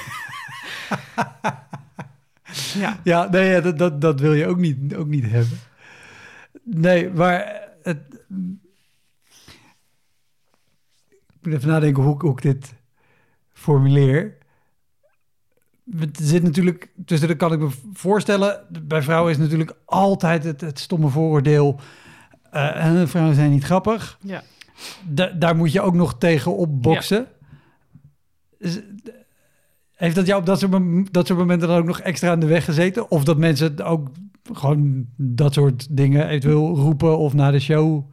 [2.81, 2.99] ja.
[3.03, 5.59] Ja, nee, dat, dat, dat wil je ook niet, ook niet hebben.
[6.65, 8.25] Nee, maar het...
[11.29, 12.73] Ik moet even nadenken hoe, ik- hoe ik dit
[13.53, 14.37] formuleer.
[15.97, 18.65] Het zit natuurlijk, dus dat kan ik me voorstellen.
[18.83, 21.79] Bij vrouwen is natuurlijk altijd het, het stomme vooroordeel.
[22.51, 24.17] eh, en vrouwen zijn niet grappig.
[24.21, 24.43] Ja.
[25.09, 27.27] Da- daar moet je ook nog tegen opboksen.
[28.57, 28.81] Is-
[29.95, 32.45] Heeft dat jou op dat soort, dat soort momenten dan ook nog extra aan de
[32.45, 33.11] weg gezeten?
[33.11, 34.07] Of dat mensen ook
[34.53, 38.03] gewoon dat soort dingen eventueel roepen of na de show?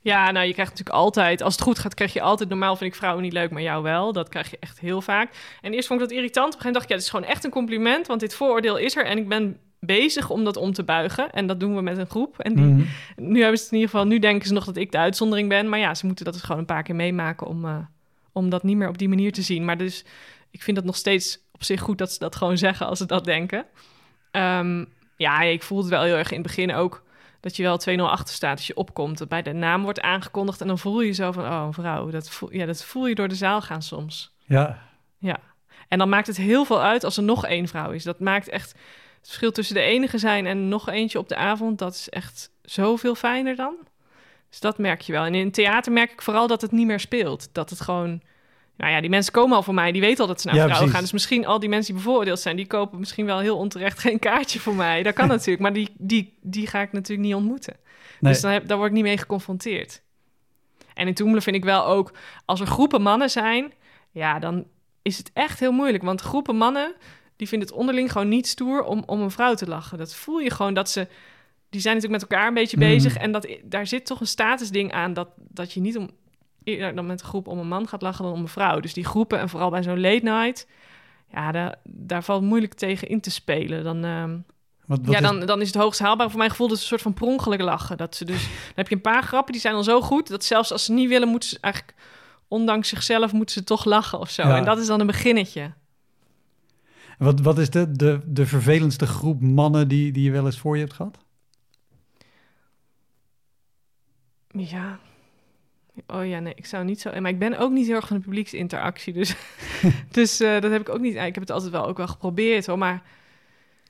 [0.00, 1.42] Ja, nou, je krijgt natuurlijk altijd...
[1.42, 2.48] Als het goed gaat, krijg je altijd...
[2.48, 4.12] Normaal vind ik vrouwen niet leuk, maar jou wel.
[4.12, 5.30] Dat krijg je echt heel vaak.
[5.60, 6.54] En eerst vond ik dat irritant.
[6.54, 8.06] Op een gegeven moment dacht ik, ja, dit is gewoon echt een compliment.
[8.06, 9.04] Want dit vooroordeel is er.
[9.04, 11.30] En ik ben bezig om dat om te buigen.
[11.32, 12.38] En dat doen we met een groep.
[12.38, 12.82] En die, Mhm.
[13.16, 14.06] nu hebben ze het in ieder geval...
[14.06, 15.68] Nu denken ze nog dat ik de uitzondering ben.
[15.68, 17.46] Maar ja, ze moeten dat dus gewoon een paar keer meemaken...
[17.46, 17.76] om, eh,
[18.32, 19.64] om dat niet meer op die manier te zien.
[19.64, 20.04] Maar dus,
[20.50, 21.98] ik vind het nog steeds op zich goed...
[21.98, 23.66] dat ze dat gewoon zeggen als ze dat denken.
[24.30, 24.84] Ehm,
[25.16, 27.06] ja, ik voelde het wel heel erg in het begin ook
[27.40, 29.18] dat je wel 2-0 achter staat als je opkomt.
[29.18, 31.44] Dat bij de naam wordt aangekondigd en dan voel je zo van...
[31.44, 34.34] oh, een vrouw, dat voel, ja, dat voel je door de zaal gaan soms.
[34.44, 34.78] Ja,
[35.18, 35.38] Ja.
[35.88, 38.04] En dan maakt het heel veel uit als er nog één vrouw is.
[38.04, 38.72] Dat maakt echt...
[39.16, 41.78] Het verschil tussen de enige zijn en nog eentje op de avond...
[41.78, 43.74] dat is echt zoveel fijner dan.
[44.50, 45.24] Dus dat merk je wel.
[45.24, 47.54] En in theater merk ik vooral dat het niet meer speelt.
[47.54, 48.22] Dat het gewoon...
[48.78, 49.92] Nou ja, die mensen komen al voor mij.
[49.92, 51.00] Die weten al dat ze naar Ja, vrouwen gaan.
[51.00, 52.56] Dus misschien al die mensen die bevoordeeld zijn...
[52.56, 55.02] die kopen misschien wel heel onterecht geen kaartje voor mij.
[55.02, 55.60] Dat kan natuurlijk.
[55.60, 57.76] Maar die, die, die ga ik natuurlijk niet ontmoeten.
[58.20, 58.32] nee.
[58.32, 60.02] Dus dan heb, daar word ik niet mee geconfronteerd.
[60.94, 62.12] En in Toemelen vind ik wel ook,
[62.44, 63.72] als er groepen mannen zijn,
[64.10, 64.66] ja, dan
[65.02, 66.02] is het echt heel moeilijk.
[66.04, 66.94] Want groepen mannen,
[67.36, 69.98] die vinden het onderling gewoon niet stoer om, om een vrouw te lachen.
[69.98, 71.08] Dat voel je gewoon dat ze,
[71.70, 72.86] die zijn natuurlijk met elkaar een beetje Mhm.
[72.86, 73.16] bezig.
[73.16, 76.10] En dat, daar zit toch een statusding aan dat, dat je niet om,
[76.76, 78.80] eerder dan met een groep om een man gaat lachen dan om een vrouw.
[78.80, 80.66] Dus die groepen, en vooral bij zo'n late night,
[81.32, 83.84] ja, daar, daar valt moeilijk tegen in te spelen.
[83.84, 84.04] Dan...
[84.04, 84.38] ehm,
[84.86, 86.28] Wat, wat ja, is- dan, dan is het hoogst haalbaar.
[86.28, 87.96] Voor mijn gevoel dat het een soort van prongelijk lachen.
[87.96, 90.28] Dat ze dus, dan heb je een paar grappen die zijn al zo goed...
[90.28, 91.94] dat zelfs als ze niet willen, moeten ze eigenlijk...
[92.48, 94.42] ondanks zichzelf moeten ze toch lachen of zo.
[94.42, 94.56] Ja.
[94.56, 95.72] En dat is dan een beginnetje.
[97.18, 100.74] Wat, wat is de, de, de vervelendste groep mannen die, die je wel eens voor
[100.76, 101.18] je hebt gehad?
[104.52, 104.98] Ja.
[106.06, 107.20] Oh ja, nee, ik zou niet zo...
[107.20, 109.34] Maar ik ben ook niet heel erg van de publieksinteractie, dus,
[110.10, 111.14] dus eh, dat heb ik ook niet...
[111.14, 113.02] Ik heb het altijd wel ook wel geprobeerd, hoor, maar...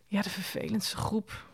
[0.06, 1.46] Ja, de vervelendste groep.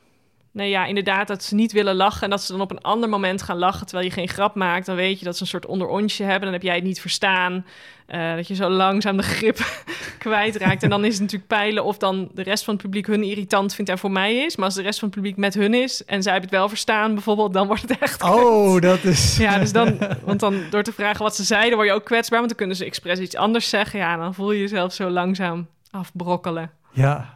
[0.54, 3.08] Nee, ja, inderdaad, dat ze niet willen lachen en dat ze dan op een ander
[3.08, 4.86] moment gaan lachen terwijl je geen grap maakt.
[4.86, 6.42] Dan weet je dat ze een soort onderontje hebben.
[6.42, 7.66] Dan heb jij het niet verstaan.
[8.06, 9.58] Eh, dat je zo langzaam de grip
[10.18, 10.82] kwijtraakt.
[10.82, 13.74] En dan is het natuurlijk peilen of dan de rest van het publiek hun irritant
[13.74, 14.56] vindt en voor mij is.
[14.56, 16.68] Maar als de rest van het publiek met hun is en zij hebben het wel
[16.68, 18.22] verstaan, bijvoorbeeld, dan wordt het echt.
[18.22, 19.36] Oh, dat is.
[19.36, 22.38] Ja, dus dan, want dan door te vragen wat ze zeiden, word je ook kwetsbaar.
[22.38, 23.98] Want dan kunnen ze expres iets anders zeggen.
[23.98, 26.70] Ja, dan voel je jezelf zo langzaam afbrokkelen.
[26.90, 27.33] Ja.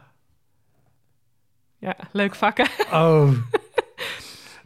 [1.79, 2.67] Ja, leuk vakken.
[2.93, 3.29] Oh.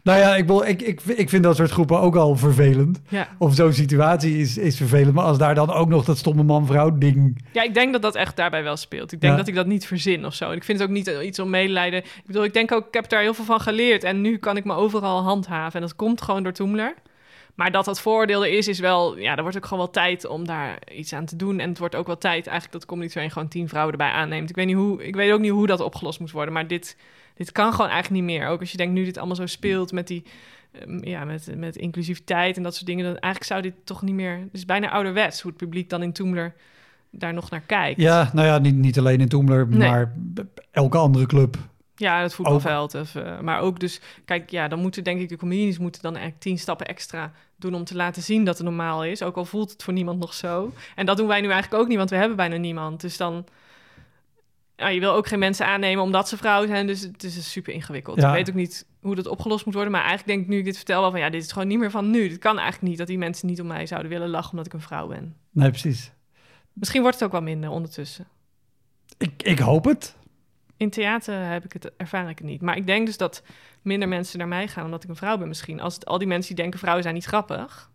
[0.02, 3.00] nou ja, ik, ik, ik, ik vind dat soort groepen ook al vervelend.
[3.08, 3.28] Ja.
[3.38, 5.14] Of zo'n situatie is, is vervelend.
[5.14, 7.44] Maar als daar dan ook nog dat stomme man-vrouw ding...
[7.52, 9.12] Ja, ik denk dat dat echt daarbij wel speelt.
[9.12, 9.38] Ik denk Ja.
[9.38, 10.50] dat ik dat niet verzin of zo.
[10.50, 11.98] En ik vind het ook niet iets om medelijden.
[11.98, 14.04] Ik bedoel, ik denk ook, ik heb daar heel veel van geleerd.
[14.04, 15.74] En nu kan ik me overal handhaven.
[15.74, 16.94] En dat komt gewoon door Toemler.
[17.54, 19.18] Maar dat dat vooroordeel er is, is wel...
[19.18, 21.58] Ja, er wordt ook gewoon wel tijd om daar iets aan te doen.
[21.60, 24.50] En het wordt ook wel tijd eigenlijk dat Comedy Train gewoon tien vrouwen erbij aanneemt.
[24.50, 26.54] Ik weet, niet hoe, ik weet ook niet hoe dat opgelost moet worden.
[26.54, 26.96] Maar dit,
[27.34, 28.48] dit kan gewoon eigenlijk niet meer.
[28.48, 30.22] Ook als je denkt, nu dit allemaal zo speelt met die...
[30.80, 33.04] ehm, Ja, met, met inclusiviteit en dat soort dingen.
[33.04, 34.36] Dan eigenlijk zou dit toch niet meer...
[34.38, 36.54] Het is bijna ouderwets hoe het publiek dan in Toemler
[37.10, 38.00] daar nog naar kijkt.
[38.00, 39.88] Ja, nou ja, niet, niet alleen in Toemler, Nee.
[39.88, 40.14] maar
[40.70, 41.56] elke andere club.
[41.96, 42.94] Ja, het voetbalveld.
[42.94, 46.12] Of, eh, maar ook dus, kijk, ja, dan moeten denk ik de comedians moeten dan
[46.12, 49.22] eigenlijk tien stappen extra doen om te laten zien dat het normaal is.
[49.22, 50.72] Ook al voelt het voor niemand nog zo.
[50.94, 53.00] En dat doen wij nu eigenlijk ook niet, want we hebben bijna niemand.
[53.00, 53.46] Dus dan,
[54.76, 56.86] je wil ook geen mensen aannemen omdat ze vrouw zijn.
[56.86, 58.20] Dus het is super ingewikkeld.
[58.20, 58.28] Ja.
[58.28, 59.92] Ik weet ook niet hoe dat opgelost moet worden.
[59.92, 61.78] Maar eigenlijk denk ik nu ik dit vertel wel van, ja, dit is gewoon niet
[61.78, 62.28] meer van nu.
[62.28, 64.72] Het kan eigenlijk niet dat die mensen niet om mij zouden willen lachen omdat ik
[64.72, 65.36] een vrouw ben.
[65.50, 66.12] Nee, precies.
[66.72, 68.26] Misschien wordt het ook wel minder ondertussen.
[69.18, 70.16] Ik, ik hoop het.
[70.76, 72.60] In theater heb ik het, ervaar ik het niet.
[72.60, 73.42] Maar ik denk dus dat
[73.82, 75.80] minder mensen naar mij gaan omdat ik een vrouw ben misschien.
[75.80, 77.90] Als het, al die mensen die denken vrouwen zijn niet grappig...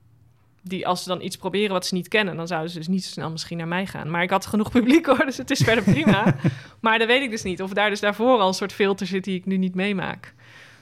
[0.61, 2.35] die als ze dan iets proberen wat ze niet kennen...
[2.35, 4.09] dan zouden ze dus niet zo snel misschien naar mij gaan.
[4.09, 6.35] Maar ik had genoeg publiek hoor, dus het is verder prima.
[6.81, 7.61] maar dat weet ik dus niet.
[7.61, 10.33] Of daar dus daarvoor al een soort filter zit die ik nu niet meemaak.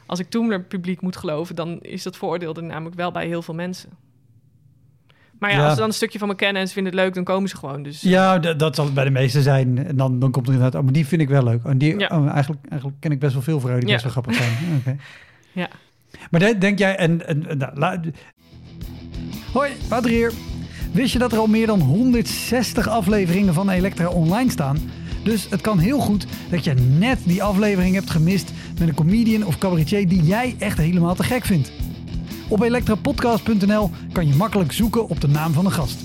[0.06, 1.56] Als ik Toemler publiek moet geloven...
[1.56, 3.90] dan is dat vooroordeel er namelijk wel bij heel veel mensen.
[5.39, 5.63] Maar ja, Ja.
[5.63, 7.13] als ze dan een stukje van me kennen en ze vinden het leuk...
[7.13, 7.84] dan komen ze gewoon.
[7.84, 9.86] Dus Ja, d- dat zal het bij de meeste zijn.
[9.88, 11.63] En dan, dan komt er inderdaad, oh, maar die vind ik wel leuk.
[11.63, 12.10] En die, Ja.
[12.13, 14.02] oh, eigenlijk, eigenlijk ken ik best wel veel vrouwen die Ja.
[14.02, 14.52] best wel grappig zijn.
[14.52, 14.95] Ja, Oké.
[15.52, 15.67] Ja.
[16.32, 18.00] Maar de- denk jij, en, en, en, nou, la-
[19.54, 20.32] Hoi, Wouter hier.
[20.91, 24.78] Wist je dat er al meer dan 160 afleveringen van Elektra online staan?
[25.23, 29.45] Dus het kan heel goed dat je net die aflevering hebt gemist met een comedian
[29.45, 31.71] of cabaretier die jij echt helemaal te gek vindt.
[32.48, 36.00] Op elektrapodcast.nl kan je makkelijk zoeken op de naam van de gast.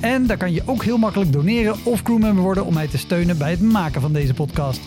[0.00, 3.38] En daar kan je ook heel makkelijk doneren of crewmember worden om mij te steunen
[3.38, 4.80] bij het maken van deze podcast.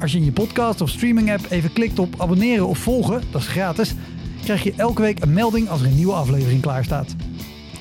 [0.00, 3.40] Als je in je podcast of streaming app even klikt op abonneren of volgen, dat
[3.40, 3.94] is gratis,
[4.44, 7.14] krijg je elke week een melding als er een nieuwe aflevering klaar staat.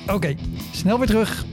[0.07, 0.35] Oké,
[0.71, 1.45] snel weer terug.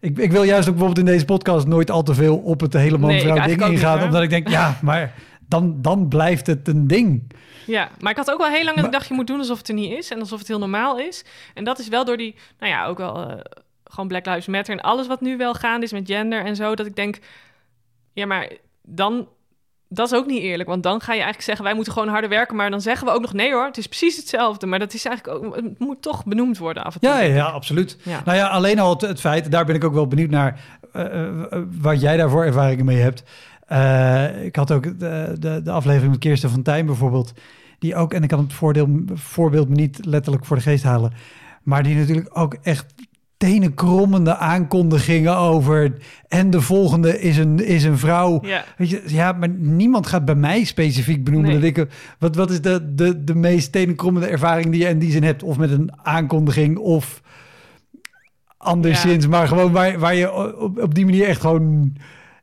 [0.00, 2.72] Ik, ik wil juist ook bijvoorbeeld in deze podcast nooit al te veel op het
[2.72, 4.02] hele Nee, man-vrouw ding niet, ingaan.
[4.02, 5.14] omdat ik denk, ja, maar
[5.48, 7.22] dan, dan blijft het een ding.
[7.66, 9.58] Ja, maar ik had ook wel heel lang dat ik dacht, je moet doen alsof
[9.58, 11.24] het er niet is en alsof het heel normaal is.
[11.54, 13.38] En dat is wel door die, nou ja, ook wel eh,
[13.84, 16.74] gewoon Black Lives Matter en alles wat nu wel gaande is met gender en zo,
[16.74, 17.18] dat ik denk,
[18.12, 19.28] ja, maar dan,
[19.88, 22.30] dat is ook niet eerlijk, want dan ga je eigenlijk zeggen, wij moeten gewoon harder
[22.30, 24.94] werken, maar dan zeggen we ook nog, nee hoor, het is precies hetzelfde, maar dat
[24.94, 27.10] is eigenlijk ook, het moet toch benoemd worden af en toe.
[27.10, 27.98] Ja, ja, ja, absoluut.
[28.02, 28.22] Ja.
[28.24, 30.60] Nou ja, alleen al het, het feit, daar ben ik ook wel benieuwd naar
[30.92, 33.22] eh, eh, wat jij daarvoor ervaringen mee hebt.
[33.72, 37.32] Eh, ik had ook de, de, de aflevering met Kirsten van Tijn bijvoorbeeld,
[37.78, 41.12] die ook, en ik kan het voordeel, voorbeeld me niet letterlijk voor de geest halen,
[41.62, 42.94] maar die natuurlijk ook echt
[43.36, 45.96] tenenkrommende aankondigingen over
[46.28, 48.38] en de volgende is een, is een vrouw.
[48.42, 48.64] Ja.
[48.76, 51.74] Weet je, ja, maar niemand gaat bij mij specifiek benoemen Nee.
[51.74, 51.92] dat ik...
[52.18, 55.42] Wat, wat is de, de, de meest tenenkrommende ervaring die je in die zin hebt?
[55.42, 57.22] Of met een aankondiging of
[58.56, 59.26] anderszins.
[59.26, 61.92] Maar gewoon waar, waar je op, op die manier echt gewoon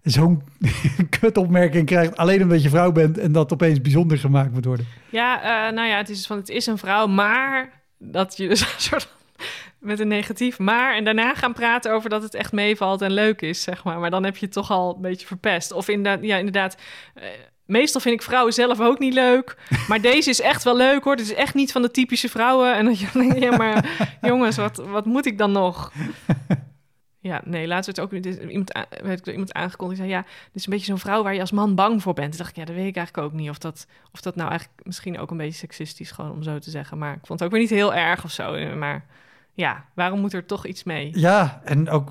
[0.03, 0.41] zo'n
[1.19, 2.17] kutopmerking krijgt.
[2.17, 4.87] Alleen omdat je vrouw bent en dat opeens bijzonder gemaakt moet worden.
[5.09, 8.61] Ja, eh, nou ja, het is van het is een vrouw, maar dat je dus
[8.73, 9.17] een soort
[9.79, 13.41] met een negatief maar en daarna gaan praten over dat het echt meevalt en leuk
[13.41, 13.99] is, zeg maar.
[13.99, 15.71] Maar dan heb je het toch al een beetje verpest.
[15.71, 16.77] Of inderdaad, ja, inderdaad.
[17.13, 17.23] eh,
[17.65, 19.57] meestal vind ik vrouwen zelf ook niet leuk,
[19.87, 21.15] maar deze is echt wel leuk hoor.
[21.15, 22.75] Dit is echt niet van de typische vrouwen.
[22.75, 23.85] En dat je dan denkt, ja, maar
[24.21, 25.91] jongens, wat, wat moet ik dan nog?
[27.21, 28.71] Ja, nee, laatst werd ook iemand,
[29.03, 29.99] werd door iemand aangekondigd.
[30.01, 32.13] Die zei, ja, dit is een beetje zo'n vrouw waar je als man bang voor
[32.13, 32.29] bent.
[32.29, 33.49] Toen dacht ik, ja, dat weet ik eigenlijk ook niet.
[33.49, 36.69] Of dat, of dat nou eigenlijk misschien ook een beetje seksistisch, gewoon om zo te
[36.69, 36.97] zeggen.
[36.97, 38.53] Maar ik vond het ook weer niet heel erg of zo.
[38.53, 39.05] eh, Maar
[39.53, 41.11] ja, waarom moet er toch iets mee?
[41.19, 42.09] Ja, en ook...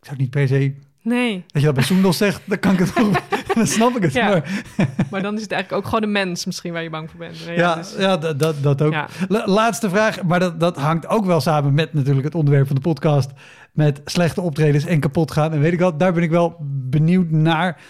[0.00, 1.44] Ik zou niet per se Nee.
[1.52, 3.16] Als je dat bij Soendel zegt, dan kan ik het ook.
[3.54, 4.12] dan snap ik het.
[4.12, 4.28] Ja.
[4.28, 4.64] Maar,
[5.10, 7.38] Maar dan is het eigenlijk ook gewoon een mens misschien waar je bang voor bent.
[7.38, 8.94] Ja, ja, dus- ja dat, dat, dat ook.
[9.28, 12.82] Laatste vraag, maar dat, dat hangt ook wel samen met natuurlijk het onderwerp van de
[12.82, 13.30] podcast.
[13.72, 15.52] Met slechte optredens en kapot gaan.
[15.52, 16.56] En weet ik wat, daar ben ik wel
[16.90, 17.80] benieuwd naar.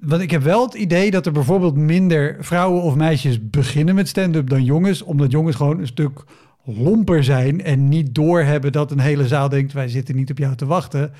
[0.00, 4.08] Want ik heb wel het idee dat er bijvoorbeeld minder vrouwen of meisjes beginnen met
[4.08, 5.02] stand-up dan jongens.
[5.02, 6.24] Omdat jongens gewoon een stuk
[6.64, 10.54] lomper zijn en niet doorhebben dat een hele zaal denkt: wij zitten niet op jou
[10.54, 11.12] te wachten.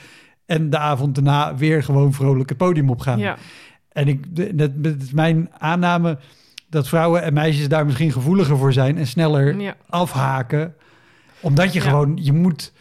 [0.46, 3.18] En de avond daarna weer gewoon vrolijk het podium opgaan.
[3.18, 3.36] ja.
[3.94, 6.18] En ik, dat, dat is mijn aanname
[6.68, 9.76] dat vrouwen en meisjes daar misschien gevoeliger voor zijn en sneller Ja.
[9.88, 10.74] afhaken.
[11.40, 11.88] Omdat je Ja.
[11.88, 12.72] gewoon, je moet,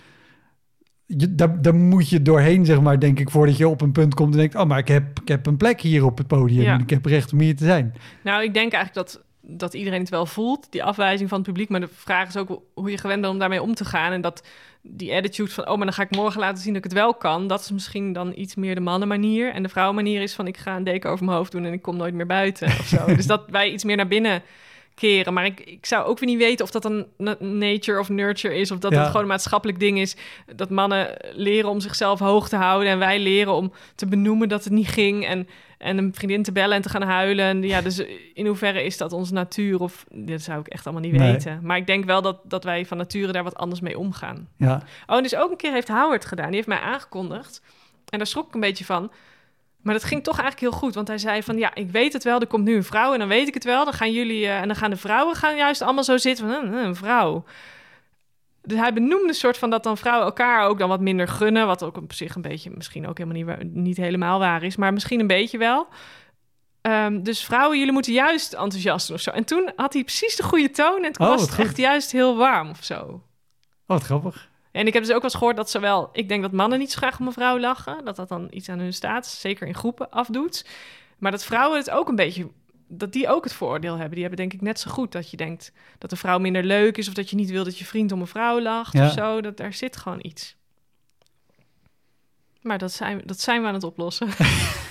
[1.06, 4.14] je, daar, daar moet je doorheen, zeg maar, denk ik, voordat je op een punt
[4.14, 6.62] komt en denkt, oh, maar ik heb, ik heb een plek hier op het podium
[6.64, 6.74] Ja.
[6.74, 7.94] en ik heb recht om hier te zijn.
[8.24, 11.70] Nou, ik denk eigenlijk dat, dat iedereen het wel voelt, die afwijzing van het publiek.
[11.70, 14.12] Maar de vraag is ook hoe je gewend bent om daarmee om te gaan.
[14.12, 14.48] En dat
[14.86, 17.14] die attitude van, oh, maar dan ga ik morgen laten zien dat ik het wel
[17.14, 17.48] kan.
[17.48, 19.54] Dat is misschien dan iets meer de mannenmanier.
[19.54, 21.82] En de vrouwenmanier is van, ik ga een deken over mijn hoofd doen en ik
[21.82, 23.06] kom nooit meer buiten of zo.
[23.16, 24.42] dus dat wij iets meer naar binnen
[24.96, 25.34] keren.
[25.34, 28.72] Maar ik, ik zou ook weer niet weten of dat na- nature of nurture is...
[28.72, 28.98] of dat Ja.
[28.98, 30.16] het gewoon een maatschappelijk ding is...
[30.56, 32.90] dat mannen leren om zichzelf hoog te houden...
[32.92, 35.26] en wij leren om te benoemen dat het niet ging...
[35.26, 35.48] en,
[35.84, 37.46] en een vriendin te bellen en te gaan huilen.
[37.46, 39.80] En ja, dus in hoeverre is dat onze natuur?
[39.82, 41.32] Of dat zou ik echt allemaal niet Nee.
[41.32, 41.60] weten.
[41.64, 44.48] Maar ik denk wel dat, dat wij van nature daar wat anders mee omgaan.
[44.58, 46.46] Ja, Oh, en dus ook een keer heeft Howard gedaan.
[46.48, 47.62] Die heeft mij aangekondigd.
[48.10, 49.12] En daar schrok ik een beetje van.
[49.82, 50.96] Maar dat ging toch eigenlijk heel goed.
[50.96, 52.40] Want hij zei van, ja, ik weet het wel.
[52.40, 53.84] Er komt nu een vrouw en dan weet ik het wel.
[53.86, 54.46] Dan gaan jullie...
[54.46, 57.44] eh, en dan gaan de vrouwen gaan juist allemaal zo zitten van, "Hm, een vrouw.
[58.66, 61.68] Dus hij benoemde een soort van dat dan vrouwen elkaar ook dan wat minder gunnen.
[61.68, 64.76] Wat ook op zich een beetje, misschien ook helemaal niet, niet helemaal waar is.
[64.76, 65.88] Maar misschien een beetje wel.
[66.82, 69.30] Ehm, dus vrouwen, jullie moeten juist enthousiast doen of zo.
[69.32, 71.04] En toen had hij precies de goede toon.
[71.04, 73.00] En toen Oh, was het echt juist heel warm of zo.
[73.02, 73.22] oh,
[73.86, 74.50] wat grappig.
[74.72, 76.10] En ik heb dus ook wel eens gehoord dat zowel...
[76.14, 78.06] Ik denk dat mannen niet zo graag om een vrouw lachen.
[78.06, 80.66] Dat dat dan iets aan hun status, zeker in groepen, afdoet.
[81.18, 82.48] Maar dat vrouwen het ook een beetje...
[82.98, 84.12] Dat die ook het vooroordeel hebben.
[84.12, 86.98] Die hebben denk ik net zo goed dat je denkt dat een vrouw minder leuk
[86.98, 87.08] is...
[87.08, 89.06] of dat je niet wil dat je vriend om een vrouw lacht Ja.
[89.06, 89.42] of zo.
[89.42, 90.56] Dat, daar zit gewoon iets.
[92.62, 94.28] Maar dat zijn, dat zijn we aan het oplossen.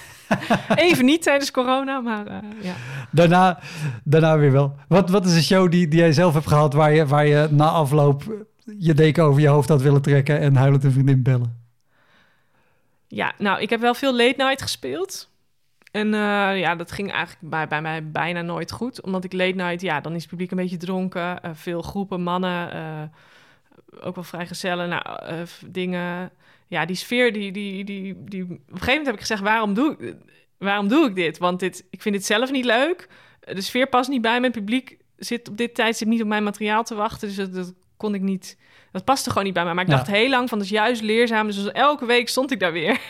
[0.75, 2.75] Even niet tijdens corona, maar eh, ja.
[3.11, 3.59] Daarna,
[4.05, 4.77] daarna weer wel.
[4.89, 7.49] Wat, wat is een show die, die jij zelf hebt gehad waar je, waar je
[7.51, 8.45] na afloop
[8.79, 11.61] je deken over je hoofd had willen trekken en huilend een vriendin bellen?
[13.07, 15.31] Ja, nou, ik heb wel veel late night gespeeld.
[15.93, 19.03] En eh, ja, dat ging eigenlijk bij, bij mij bijna nooit goed.
[19.03, 21.43] Omdat ik late night, ja, dan is het publiek een beetje dronken.
[21.43, 23.03] eh, veel groepen, mannen, eh,
[24.07, 25.05] ook wel vrijgezellen, nou,
[25.67, 26.31] dingen.
[26.67, 28.43] Ja, die sfeer, die, die, die, die...
[28.43, 30.15] Op een gegeven moment heb ik gezegd, waarom doe ik,
[30.59, 31.39] waarom doe ik dit?
[31.39, 33.09] Want dit, ik vind dit zelf niet leuk.
[33.41, 34.97] De sfeer past niet bij mijn publiek.
[35.17, 37.29] Zit op dit tijdstip niet op mijn materiaal te wachten.
[37.29, 38.59] Dus dat, dat kon ik niet...
[38.93, 39.75] Dat paste gewoon niet bij mij.
[39.75, 39.97] Maar ik Ja.
[39.97, 41.47] dacht heel lang van, dat is juist leerzaam.
[41.47, 43.01] Dus elke week stond ik daar weer.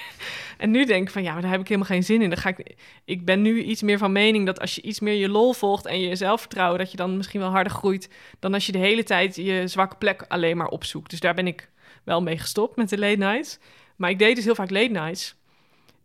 [0.62, 2.36] En nu denk ik van, ja, maar daar heb ik helemaal geen zin in.
[2.36, 5.28] Ga ik, ik ben nu iets meer van mening dat als je iets meer je
[5.28, 8.72] lol volgt en je zelfvertrouwen, dat je dan misschien wel harder groeit dan als je
[8.72, 11.10] de hele tijd je zwakke plek alleen maar opzoekt.
[11.10, 11.70] Dus daar ben ik
[12.04, 13.58] wel mee gestopt met de late nights.
[13.96, 15.36] Maar ik deed dus heel vaak late nights.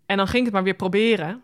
[0.06, 1.42] En dan ging ik het maar weer proberen.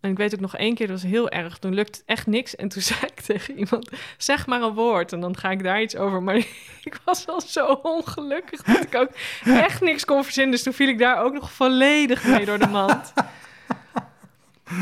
[0.00, 1.58] En ik weet ook nog één keer, dat was heel erg.
[1.58, 2.56] Toen lukte het echt niks.
[2.56, 5.12] En toen zei ik tegen iemand, zeg maar een woord.
[5.12, 6.22] En dan ga ik daar iets over.
[6.22, 6.36] Maar
[6.88, 9.10] ik was al zo ongelukkig dat ik ook
[9.44, 10.52] echt niks kon verzinnen.
[10.52, 13.12] Dus toen viel ik daar ook nog volledig mee door de mand.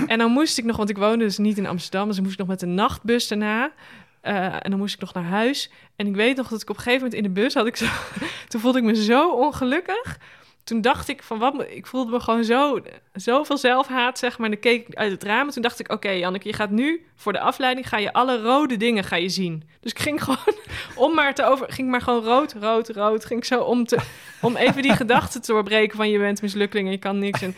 [0.07, 2.09] En dan moest ik nog, want ik woonde dus niet in Amsterdam.
[2.09, 3.73] Dus moest ik nog met de nachtbus daarna.
[4.21, 5.71] Eh, en dan moest ik nog naar huis.
[5.97, 7.77] En ik weet nog dat ik op een gegeven moment in de bus had ik
[7.77, 7.87] zo...
[8.49, 10.19] Toen voelde ik me zo ongelukkig.
[10.65, 11.65] Toen dacht ik van wat...
[11.69, 12.81] Ik voelde me gewoon zo...
[13.13, 14.47] Zoveel zelfhaat, zeg maar.
[14.47, 15.47] En dan keek ik uit het raam.
[15.47, 17.89] En toen dacht ik, oké Janneke, je gaat nu voor de afleiding...
[17.89, 19.63] Ga je alle rode dingen ga je zien.
[19.81, 20.55] Dus ik ging gewoon...
[20.95, 21.73] Om maar te over...
[21.73, 23.25] Ging maar gewoon rood, rood, rood.
[23.25, 23.99] Ging ik zo om te...
[24.41, 26.11] Om even die gedachte te doorbreken van...
[26.11, 27.43] Je bent mislukkeling en je kan niks.
[27.43, 27.55] En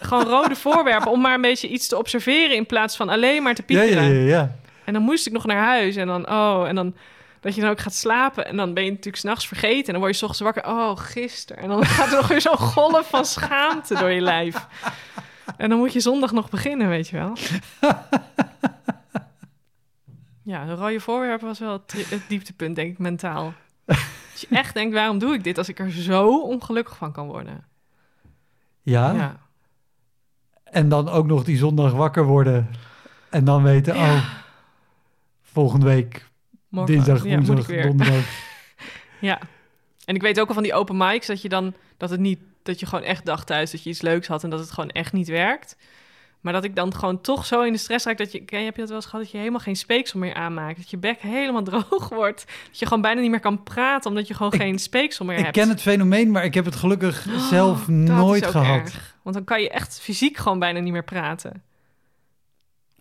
[0.00, 1.10] gewoon rode voorwerpen.
[1.10, 2.56] Om maar een beetje iets te observeren...
[2.56, 4.04] In plaats van alleen maar te Ja, piekeren.
[4.04, 4.56] ja, ja, ja.
[4.84, 5.96] En dan moest ik nog naar huis.
[5.96, 6.94] En dan, oh, en dan
[7.44, 8.46] dat je dan ook gaat slapen.
[8.46, 9.86] En dan ben je natuurlijk s'nachts vergeten.
[9.86, 10.72] En dan word je 's ochtends wakker.
[10.72, 11.62] Oh, gisteren.
[11.62, 14.66] En dan gaat er nog weer zo'n golf van schaamte door je lijf.
[15.56, 17.32] En dan moet je zondag nog beginnen, weet je wel.
[20.42, 23.52] Ja, een rode voorwerp was wel het, dieptepunt, denk ik, mentaal.
[23.86, 27.26] Als je echt denkt, waarom doe ik dit als ik er zo ongelukkig van kan
[27.26, 27.64] worden?
[28.82, 29.12] Ja.
[29.12, 29.36] Ja.
[30.64, 32.70] En dan ook nog die zondag wakker worden.
[33.30, 34.14] En dan weten, Ja.
[34.14, 34.24] oh,
[35.42, 36.26] volgende week,
[36.74, 37.82] Morgen, dinsdag, ja, moet ik woensdag, weer.
[37.86, 38.24] donderdag.
[39.20, 39.38] Ja.
[40.04, 42.38] En ik weet ook al van die open mics dat je dan dat het niet
[42.62, 44.90] dat je gewoon echt dacht thuis dat je iets leuks had en dat het gewoon
[44.90, 45.76] echt niet werkt.
[46.40, 48.64] Maar dat ik dan gewoon toch zo in de stress raak dat je ken je
[48.64, 50.96] heb je dat wel eens gehad dat je helemaal geen speeksel meer aanmaakt, dat je
[50.96, 54.52] bek helemaal droog wordt, dat je gewoon bijna niet meer kan praten omdat je gewoon
[54.52, 55.56] Ik- geen speeksel meer Ik hebt.
[55.56, 58.80] ken het fenomeen, maar ik heb het gelukkig Oh, zelf dat is nooit ook gehad.
[58.80, 59.16] erg.
[59.22, 61.62] want dan kan je echt fysiek gewoon bijna niet meer praten.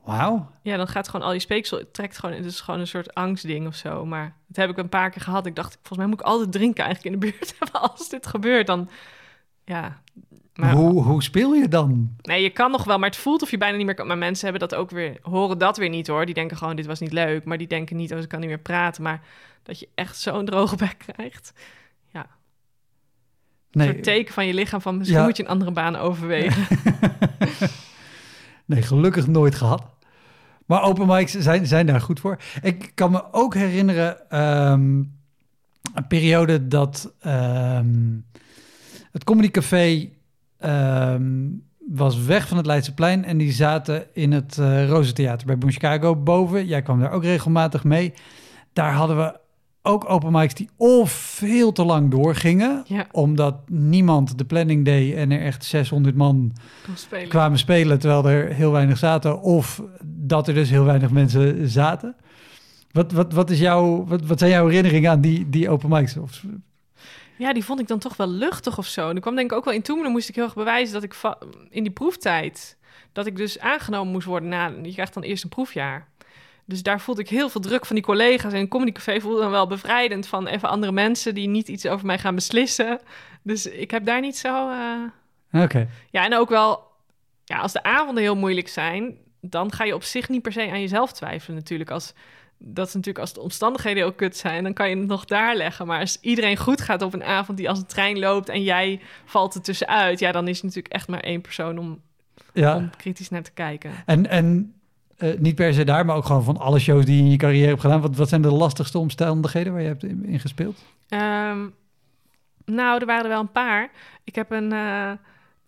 [0.03, 0.49] Wauw.
[0.61, 3.13] Ja, dan gaat gewoon al je speeksel, het trekt gewoon, het is gewoon een soort
[3.13, 4.05] angstding of zo.
[4.05, 5.45] Maar dat heb ik een paar keer gehad.
[5.45, 8.27] Ik dacht, volgens mij moet ik altijd drinken eigenlijk in de buurt hebben als dit
[8.27, 8.67] gebeurt.
[8.67, 8.89] Dan,
[9.65, 10.01] ja.
[10.53, 12.15] Maar, Hoe, hoe speel je dan?
[12.21, 14.07] Nee, je kan nog wel, maar het voelt of je bijna niet meer kan.
[14.07, 16.25] Maar mensen hebben dat ook weer, horen dat weer niet hoor.
[16.25, 17.45] Die denken gewoon, dit was niet leuk.
[17.45, 19.03] Maar die denken niet, oh, ik kan niet meer praten.
[19.03, 19.21] Maar
[19.63, 21.53] dat je echt zo'n droge bek krijgt.
[22.11, 22.27] Ja, een
[23.71, 25.25] Nee, soort teken van je lichaam van misschien Ja.
[25.25, 26.65] moet je een andere baan overwegen.
[28.65, 29.83] Nee, gelukkig nooit gehad.
[30.65, 32.37] Maar open mics zijn, zijn daar goed voor.
[32.61, 35.03] Ik kan me ook herinneren ehm,
[35.93, 38.17] een periode dat ehm,
[39.11, 40.09] het Comedy Café
[40.57, 41.49] ehm,
[41.89, 46.15] was weg van het Leidseplein en die zaten in het eh Rozentheater bij Boom Chicago
[46.15, 46.65] boven.
[46.65, 48.13] Jij kwam daar ook regelmatig mee.
[48.73, 49.39] Daar hadden we
[49.85, 55.15] ook open mics die of veel te lang doorgingen, ja, omdat niemand de planning deed
[55.15, 56.55] en er echt 600 man
[56.93, 57.27] spelen.
[57.27, 62.15] kwamen spelen terwijl er heel weinig zaten, of dat er dus heel weinig mensen zaten.
[62.91, 66.17] Wat, wat, wat, is jouw, wat, wat zijn jouw herinneringen aan die, die open mics?
[66.17, 66.43] Of,
[67.37, 69.09] Ja, die vond ik dan toch wel luchtig of zo.
[69.09, 70.55] En er kwam denk ik ook wel in toe, maar dan moest ik heel erg
[70.55, 71.15] bewijzen dat ik
[71.69, 72.77] in die proeftijd,
[73.11, 76.07] dat ik dus aangenomen moest worden na, je krijgt dan eerst een proefjaar.
[76.65, 78.53] Dus daar voelde ik heel veel druk van die collega's.
[78.53, 81.85] En in Comedy Café voelde dan wel bevrijdend van even andere mensen die niet iets
[81.85, 82.99] over mij gaan beslissen.
[83.41, 84.69] Dus ik heb daar niet zo...
[84.69, 86.83] eh, Oké, Ja, en ook wel,
[87.43, 90.69] ja, als de avonden heel moeilijk zijn, dan ga je op zich niet per se
[90.71, 91.91] aan jezelf twijfelen natuurlijk.
[91.91, 92.13] Als,
[92.57, 95.55] dat is natuurlijk als de omstandigheden heel kut zijn, dan kan je het nog daar
[95.55, 95.87] leggen.
[95.87, 98.99] Maar als iedereen goed gaat op een avond die als een trein loopt en jij
[99.25, 102.01] valt er tussenuit, ja, dan is het natuurlijk echt maar één persoon om,
[102.53, 102.75] ja.
[102.75, 103.91] om kritisch naar te kijken.
[104.05, 104.73] En, en
[105.17, 107.37] eh, niet per se daar, maar ook gewoon van alle shows die je in je
[107.37, 108.01] carrière hebt gedaan.
[108.01, 110.83] Wat, wat zijn de lastigste omstandigheden waar je hebt in, gespeeld?
[111.07, 111.67] Ehm,
[112.65, 113.91] nou, er waren wel een paar.
[114.23, 115.11] Ik heb een, eh,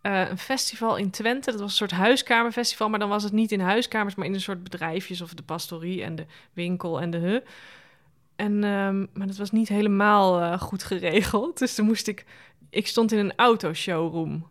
[0.01, 1.51] eh, een festival in Twente.
[1.51, 2.89] Dat was een soort huiskamerfestival.
[2.89, 5.21] Maar dan was het niet in huiskamers, maar in een soort bedrijfjes.
[5.21, 7.39] Of de pastorie en de winkel en de hu.
[8.35, 11.57] En, ehm, maar dat was niet helemaal goed geregeld.
[11.59, 12.25] Dus toen moest ik...
[12.69, 14.47] Ik stond in een autoshowroom.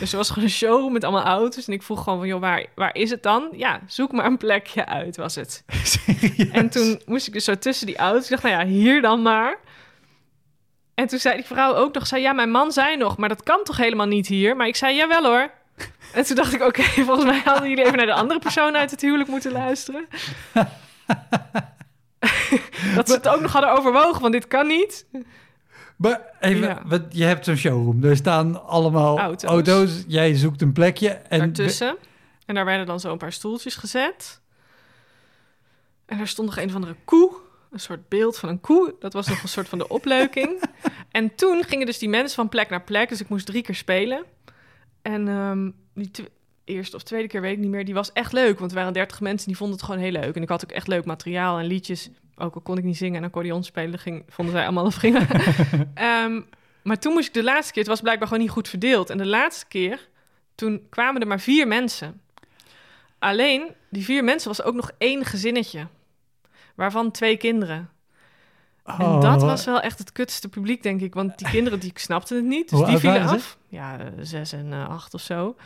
[0.00, 1.66] Dus er was gewoon een showroom met allemaal auto's.
[1.66, 3.48] En ik vroeg gewoon van, joh, waar, waar is het dan?
[3.52, 5.64] Ja, zoek maar een plekje uit, was het.
[5.82, 6.50] Serieus?
[6.50, 8.24] En toen moest ik dus zo tussen die auto's.
[8.24, 9.58] Ik dacht, nou ja, hier dan maar.
[10.94, 13.42] En toen zei die vrouw ook nog, zei, ja, mijn man zei nog, maar dat
[13.42, 14.56] kan toch helemaal niet hier?
[14.56, 15.50] Maar ik zei, jawel hoor.
[16.12, 18.90] En toen dacht ik, oké, volgens mij hadden jullie even naar de andere persoon uit
[18.90, 20.06] het huwelijk moeten luisteren.
[22.94, 25.06] dat ze het ook nog hadden overwogen, want dit kan niet.
[25.96, 26.82] Maar even, Ja.
[26.86, 28.04] wat, je hebt zo'n showroom.
[28.04, 29.50] Er staan allemaal Auto's.
[29.50, 30.04] auto's.
[30.06, 31.08] Jij zoekt een plekje.
[31.08, 31.96] En Daartussen.
[32.46, 34.40] En daar werden dan zo een paar stoeltjes gezet.
[36.06, 37.32] En daar stond nog een of andere koe.
[37.70, 38.94] Een soort beeld van een koe.
[38.98, 40.60] Dat was nog een soort van de opleuking.
[41.10, 43.08] En toen gingen dus die mensen van plek naar plek.
[43.08, 44.24] Dus ik moest drie keer spelen.
[45.02, 46.10] En ehm, die
[46.66, 47.84] eerste of tweede keer weet ik niet meer.
[47.84, 48.58] Die was echt leuk.
[48.58, 50.36] Want er waren dertig mensen die vonden het gewoon heel leuk.
[50.36, 52.10] En ik had ook echt leuk materiaal en liedjes.
[52.36, 55.26] Ook al kon ik niet zingen en accordeon spelen, ging, vonden zij allemaal of prima.
[55.94, 56.40] Ehm,
[56.82, 59.10] maar toen moest ik de laatste keer, het was blijkbaar gewoon niet goed verdeeld.
[59.10, 60.08] En de laatste keer,
[60.54, 62.20] toen kwamen er maar vier mensen.
[63.18, 65.86] Alleen, die vier mensen was ook nog één gezinnetje.
[66.74, 67.90] Waarvan twee kinderen.
[68.84, 71.14] En Oh, dat was wel echt het kutste publiek, denk ik.
[71.14, 72.70] Want die kinderen, die snapten het niet.
[72.70, 73.58] Dus Hoe die vielen af.
[73.68, 75.56] Ja, eh, zes en eh, acht of zo.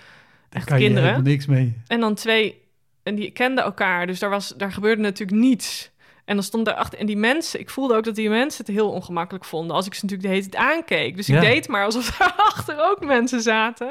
[0.51, 1.09] Echt kan je kinderen.
[1.11, 1.75] helemaal niks mee.
[1.87, 2.63] En dan twee,
[3.03, 5.91] en die kenden elkaar, dus daar, was, daar gebeurde natuurlijk niets.
[6.25, 8.91] En dan stond daarachter, en die mensen, ik voelde ook dat die mensen het heel
[8.91, 11.17] ongemakkelijk vonden, als ik ze natuurlijk de hele tijd aankeek.
[11.17, 11.41] Dus ik Ja.
[11.41, 13.89] deed maar alsof daarachter ook mensen zaten.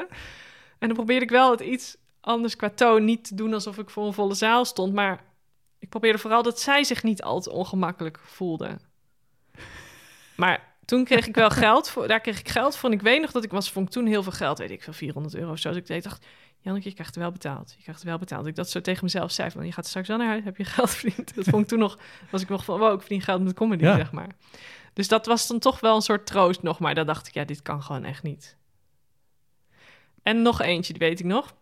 [0.78, 3.90] En dan probeerde ik wel het iets anders qua toon, niet te doen alsof ik
[3.90, 5.20] voor een volle zaal stond, maar
[5.78, 8.80] ik probeerde vooral dat zij zich niet al te ongemakkelijk voelden.
[10.36, 12.88] Maar toen kreeg ik wel geld voor, daar kreeg ik geld voor.
[12.90, 14.82] En ik weet nog dat ik was, vond ik toen heel veel geld, weet ik
[14.82, 15.68] veel, 400 euro of zo.
[15.68, 16.26] Dus ik deed, dacht,
[16.62, 17.74] Janneke, je krijgt er wel betaald.
[17.76, 18.46] Je krijgt er wel betaald.
[18.46, 20.64] Ik dat zo tegen mezelf zei van, je gaat straks wel naar huis, heb je
[20.64, 21.34] geld verdiend.
[21.34, 21.98] Dat vond ik toen nog,
[22.30, 23.96] was ik nog van, wow, ik verdien geld met comedy, Ja.
[23.96, 24.28] zeg maar.
[24.92, 27.44] Dus dat was dan toch wel een soort troost nog, maar dan dacht ik, ja,
[27.44, 28.56] dit kan gewoon echt niet.
[30.22, 31.54] En nog eentje, die weet ik nog.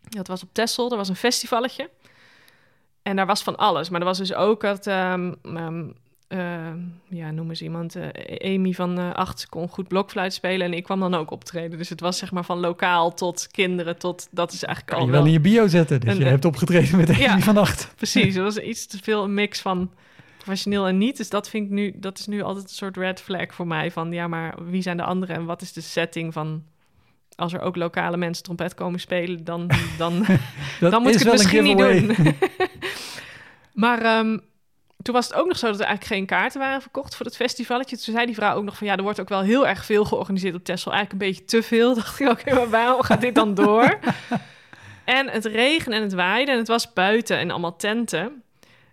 [0.00, 1.90] Dat was op Texel, er was een festivalletje.
[3.02, 3.88] En daar was van alles.
[3.88, 5.32] Maar er was dus ook dat, ehm,
[6.28, 10.66] ehm, ja, noem eens iemand, eh, Amy van eh acht kon goed blokfluit spelen.
[10.66, 11.78] En ik kwam dan ook optreden.
[11.78, 15.06] Dus het was zeg maar van lokaal tot kinderen tot, dat is eigenlijk Kan al
[15.06, 16.00] je wel wel in je bio zetten.
[16.00, 17.38] Dus En, je hebt opgetreden met Amy ja.
[17.38, 17.92] van Acht.
[17.96, 19.90] Precies, dat was iets te veel een mix van
[20.36, 21.16] professioneel en niet.
[21.16, 23.90] Dus dat vind ik nu, dat is nu altijd een soort red flag voor mij.
[23.90, 26.62] Van ja, maar wie zijn de anderen en wat is de setting van.
[27.36, 30.26] Als er ook lokale mensen trompet komen spelen, dan, dan,
[30.80, 32.16] dan moet ik het misschien niet doen.
[33.84, 34.38] maar ehm,
[35.02, 37.36] toen was het ook nog zo dat er eigenlijk geen kaarten waren verkocht voor het
[37.36, 37.98] festivalletje.
[37.98, 40.04] Toen zei die vrouw ook nog van ja, er wordt ook wel heel erg veel
[40.04, 40.92] georganiseerd op Texel.
[40.92, 41.94] Eigenlijk een beetje te veel.
[41.94, 43.98] Dacht ik, oké, maar waarom gaat dit dan door?
[45.04, 48.42] en het regen en het waaide en het was buiten en allemaal tenten.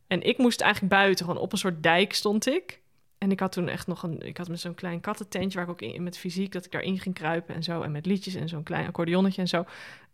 [0.08, 2.80] En ik moest eigenlijk buiten, gewoon op een soort dijk stond ik.
[3.18, 5.72] En ik had toen echt nog een, ik had met zo'n klein kattententje waar ik
[5.72, 7.82] ook in, met fysiek, dat ik daarin ging kruipen en zo.
[7.82, 9.66] En met liedjes en zo'n klein accordeonnetje en zo.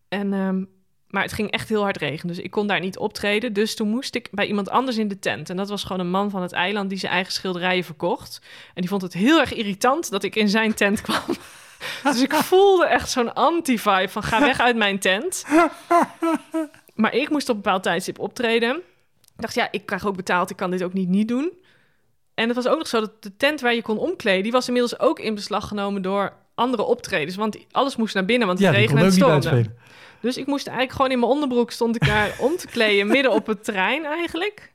[0.07, 0.63] En ehm,
[1.07, 3.53] maar het ging echt heel hard regenen, dus ik kon daar niet optreden.
[3.53, 5.49] Dus toen moest ik bij iemand anders in de tent.
[5.49, 8.41] En dat was gewoon een man van het eiland die zijn eigen schilderijen verkocht.
[8.73, 11.23] En die vond het heel erg irritant dat ik in zijn tent kwam.
[12.03, 15.45] Dus ik voelde echt zo'n anti-vibe van ga weg uit mijn tent.
[16.95, 18.75] Maar ik moest op een bepaald tijdstip optreden.
[18.75, 21.51] Ik dacht, ja, ik krijg ook betaald, ik kan dit ook niet niet doen.
[22.33, 24.43] En het was ook nog zo dat de tent waar je kon omkleden...
[24.43, 27.35] die was inmiddels ook in beslag genomen door andere optredens.
[27.35, 29.49] Want alles moest naar binnen, want het Ja, die regen kon en ook niet stormde.
[29.49, 29.85] uitspelen.
[30.19, 33.31] Dus ik moest eigenlijk gewoon in mijn onderbroek stond ik daar om te kleden, midden
[33.31, 34.73] op het terrein eigenlijk.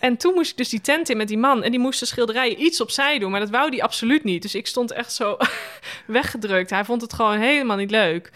[0.00, 1.62] En toen moest ik dus die tent in met die man.
[1.62, 4.42] En die moest de schilderijen iets opzij doen, maar dat wou die absoluut niet.
[4.42, 5.36] Dus ik stond echt zo
[6.06, 6.70] weggedrukt.
[6.70, 8.32] Hij vond het gewoon helemaal niet leuk.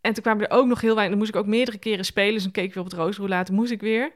[0.00, 1.10] En toen kwamen er ook nog heel weinig.
[1.10, 2.32] Dan moest ik ook meerdere keren spelen.
[2.34, 3.50] Dus dan keek ik weer op het roosroulaat.
[3.50, 4.12] Moest ik weer.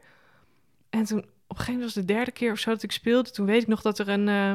[0.90, 2.92] En toen, op een gegeven moment was het de derde keer of zo dat ik
[2.92, 3.30] speelde.
[3.30, 4.28] Toen weet ik nog dat er een...
[4.28, 4.52] eh,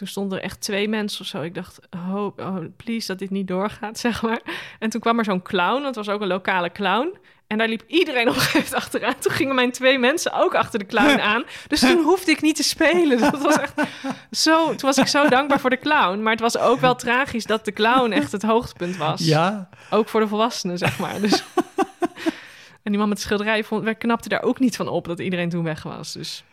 [0.00, 1.42] toen stonden er echt twee mensen of zo.
[1.42, 4.40] Ik dacht, oh, oh, please dat dit niet doorgaat, zeg maar.
[4.78, 7.16] En toen kwam er zo'n clown, het was ook een lokale clown.
[7.46, 9.18] En daar liep iedereen op een gegeven moment achteraan.
[9.18, 11.44] Toen gingen mijn twee mensen ook achter de clown aan.
[11.66, 13.18] Dus toen hoefde ik niet te spelen.
[13.18, 13.74] Dat was echt
[14.30, 16.22] zo, toen was ik zo dankbaar voor de clown.
[16.22, 19.20] Maar het was ook wel tragisch dat de clown echt het hoogtepunt was.
[19.24, 21.20] Ja, Ook voor de volwassenen, zeg maar.
[21.20, 21.42] Dus...
[22.82, 25.48] En die man met de schilderij vond, knapte daar ook niet van op dat iedereen
[25.48, 26.12] toen weg was.
[26.12, 26.44] Dus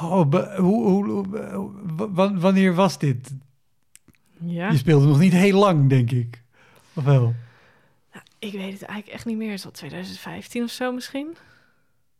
[0.00, 3.32] oh, hoe, hoe, hoe- wanneer was dit?
[4.38, 4.70] ja.
[4.70, 6.42] Je speelde nog niet heel lang, denk ik.
[6.94, 7.34] Of wel?
[8.38, 9.52] Ik weet het eigenlijk echt niet meer.
[9.52, 11.36] Is dat 2015 of zo misschien?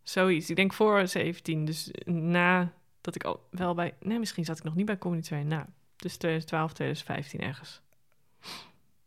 [0.03, 0.51] Zoiets.
[0.51, 1.65] Ik denk voor 17.
[1.65, 3.95] Dus na dat ik al wel bij...
[4.01, 5.45] Nee, misschien zat ik nog niet bij Comedy 2.
[5.45, 5.65] Nou,
[5.97, 7.81] dus 2012, 2015 ergens.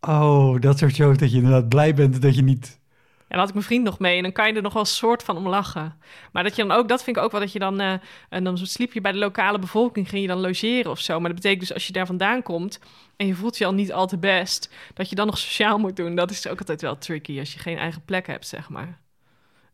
[0.02, 2.80] Oh, dat soort shows dat je inderdaad blij bent dat je niet...
[3.28, 4.88] En had ik mijn vriend nog mee en dan kan je er nog wel een
[4.88, 5.98] soort van om lachen.
[6.32, 7.80] Maar dat je dan ook, dat vind ik ook wel dat je dan...
[7.80, 7.94] eh,
[8.30, 11.20] en dan sliep je bij de lokale bevolking, ging je dan logeren of zo.
[11.20, 12.80] Maar dat betekent dus als je daar vandaan komt
[13.16, 14.74] en je voelt je al niet al te best...
[14.94, 16.16] dat je dan nog sociaal moet doen.
[16.16, 19.00] Dat is ook altijd wel tricky als je geen eigen plek hebt, zeg maar.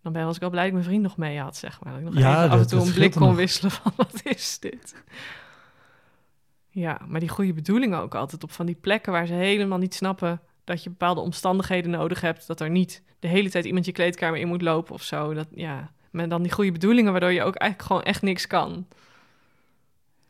[0.03, 1.93] Dan ben was ik wel blij dat ik mijn vriend nog mee had, zeg maar.
[1.93, 3.35] Dat ik nog Ja, even af en toe een blik kon nog.
[3.35, 4.95] wisselen van wat is dit?
[6.69, 9.93] Ja, maar die goede bedoelingen ook altijd op van die plekken waar ze helemaal niet
[9.93, 12.47] snappen dat je bepaalde omstandigheden nodig hebt.
[12.47, 15.34] Dat er niet de hele tijd iemand je kleedkamer in moet lopen of zo.
[15.34, 18.88] Dat, ja, met dan die goede bedoelingen waardoor je ook eigenlijk gewoon echt niks kan.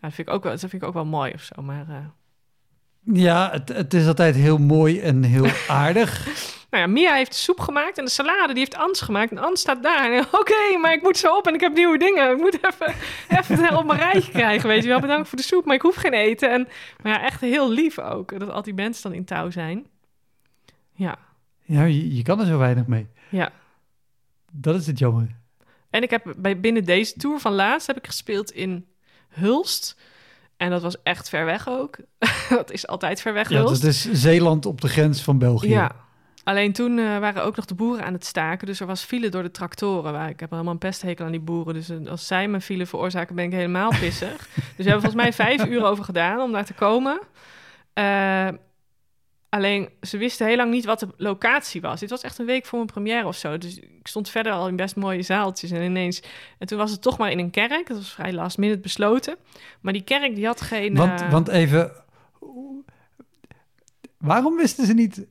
[0.01, 1.61] Ja, dat, vind ik ook wel, dat vind ik ook wel mooi of zo.
[1.61, 2.05] Maar eh,
[3.23, 5.47] Ja, het, het is altijd heel mooi en heel
[5.83, 6.25] aardig.
[6.69, 9.31] nou ja, Mia heeft de soep gemaakt en de salade die heeft Ans gemaakt.
[9.31, 10.27] En Ans staat daar.
[10.39, 12.31] Oké, maar ik moet zo op en ik heb nieuwe dingen.
[12.31, 12.93] Ik moet even,
[13.29, 14.99] even het op mijn rijtje krijgen, weet je wel.
[14.99, 16.51] Bedankt voor de soep, maar ik hoef geen eten.
[16.51, 16.67] En,
[17.01, 18.39] maar ja, echt heel lief ook.
[18.39, 19.85] Dat al die mensen dan in touw zijn.
[21.01, 21.17] Ja,
[21.63, 23.07] Ja, je, je kan er zo weinig mee.
[23.29, 23.51] ja.
[24.53, 25.35] Dat is het jammer.
[25.89, 28.85] En ik heb bij, binnen deze tour van laatst heb ik gespeeld in
[29.29, 29.99] Hulst.
[30.57, 31.97] En dat was echt ver weg ook.
[32.49, 33.81] dat is altijd ver weg, Ja, Hulst.
[33.81, 35.69] dat is Zeeland op de grens van België.
[35.69, 35.91] Ja.
[36.43, 38.67] Alleen toen eh, waren ook nog de boeren aan het staken.
[38.67, 40.11] Dus er was file door de tractoren.
[40.11, 41.73] Waar ik heb helemaal een pesthekel aan die boeren.
[41.73, 44.37] Dus eh, als zij me file veroorzaken, ben ik helemaal pissig.
[44.55, 47.19] dus we hebben volgens mij vijf uur over gedaan om daar te komen.
[47.93, 48.47] Eh,
[49.51, 51.99] alleen, ze wisten heel lang niet wat de locatie was.
[51.99, 53.57] Dit was echt een week voor mijn première of zo.
[53.57, 55.71] Dus ik stond verder al in best mooie zaaltjes.
[55.71, 56.21] En ineens...
[56.57, 57.87] En toen was het toch maar in een kerk.
[57.87, 59.35] Dat was vrij last minute besloten.
[59.81, 60.95] Maar die kerk, die had geen...
[60.95, 61.91] Want, eh, want even...
[64.17, 65.25] Waarom wisten ze niet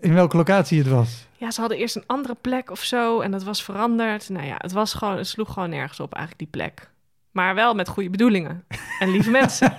[0.00, 1.26] in welke locatie het was?
[1.36, 4.28] Ja, ze hadden eerst een andere plek of zo en dat was veranderd.
[4.28, 6.90] Nou ja, het, was gewoon, het sloeg gewoon nergens op eigenlijk die plek.
[7.30, 8.64] Maar wel met goede bedoelingen
[8.98, 9.76] en lieve mensen.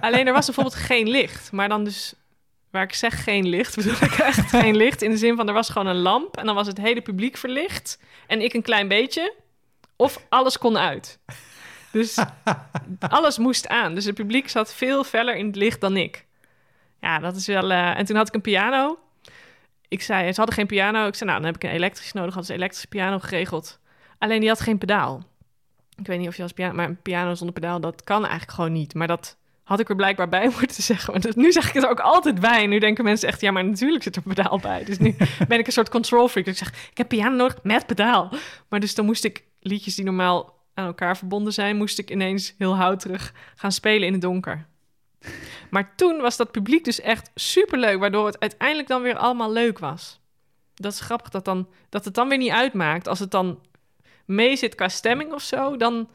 [0.00, 1.52] Alleen er was bijvoorbeeld geen licht.
[1.52, 2.14] Maar dan dus,
[2.70, 5.02] waar ik zeg geen licht, bedoel ik echt geen licht.
[5.02, 7.36] In de zin van, er was gewoon een lamp en dan was het hele publiek
[7.36, 7.98] verlicht.
[8.26, 9.34] En ik een klein beetje.
[9.96, 11.18] Of alles kon uit.
[11.92, 12.18] Dus
[13.08, 13.94] alles moest aan.
[13.94, 16.26] Dus het publiek zat veel feller in het licht dan ik.
[17.00, 17.70] Ja, dat is wel...
[17.70, 18.98] eh, En toen had ik een piano
[19.88, 21.06] ik zei, ze hadden geen piano.
[21.06, 22.28] Ik zei, nou, dan heb ik een elektrisch nodig.
[22.34, 23.78] Hadden ze een elektrische piano geregeld.
[24.18, 25.22] Alleen die had geen pedaal.
[25.96, 26.74] Ik weet niet of je als piano...
[26.74, 28.94] Maar een piano zonder pedaal, dat kan eigenlijk gewoon niet.
[28.94, 29.36] Maar dat
[29.70, 31.20] had ik er blijkbaar bij moeten zeggen.
[31.20, 32.66] Dus nu zeg ik het ook altijd bij.
[32.66, 34.84] Nu denken mensen echt, ja, maar natuurlijk zit er pedaal bij.
[34.84, 35.16] Dus nu
[35.48, 36.46] ben ik een soort control freak.
[36.46, 38.32] Dus ik zeg, ik heb piano nodig met pedaal.
[38.68, 41.76] Maar dus dan moest ik liedjes die normaal aan elkaar verbonden zijn...
[41.76, 44.66] moest ik ineens heel houterig gaan spelen in het donker.
[45.70, 49.78] Maar toen was dat publiek dus echt superleuk, waardoor het uiteindelijk dan weer allemaal leuk
[49.78, 50.20] was.
[50.74, 53.08] Dat is grappig dat, dan, dat het dan weer niet uitmaakt.
[53.08, 53.60] Als het dan
[54.24, 56.08] mee zit qua stemming of zo, dan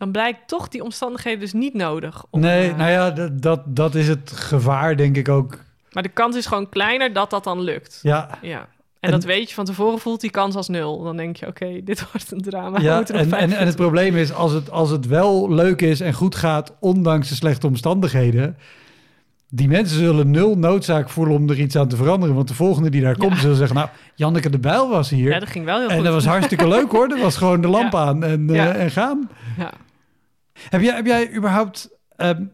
[0.00, 2.24] dan blijkt toch die omstandigheden dus niet nodig.
[2.30, 5.58] om, nee, eh, nou ja, dat, dat, dat is het gevaar, denk ik ook.
[5.92, 7.98] Maar de kans is gewoon kleiner dat dat dan lukt.
[8.02, 8.58] Ja, Ja.
[8.58, 8.66] En,
[9.00, 11.02] En- dat weet je van tevoren, voelt die kans als nul.
[11.02, 12.80] Dan denk je, oké, dit wordt een drama.
[12.80, 16.12] Ja en, en, en het probleem is, als het, als het wel leuk is en
[16.12, 18.56] goed gaat, ondanks de slechte omstandigheden,
[19.48, 22.34] die mensen zullen nul noodzaak voelen om er iets aan te veranderen.
[22.34, 25.30] Want de volgende die daar komt, zullen zeggen, nou, Janneke de Bijl was hier.
[25.30, 26.04] Ja, dat ging wel heel en goed.
[26.04, 27.08] dat was hartstikke leuk hoor.
[27.08, 27.98] Dat was gewoon de lamp Ja.
[27.98, 28.72] aan en, eh, Ja.
[28.72, 29.30] en gaan.
[29.58, 29.70] Ja.
[30.68, 32.44] Heb jij, heb jij überhaupt ehm,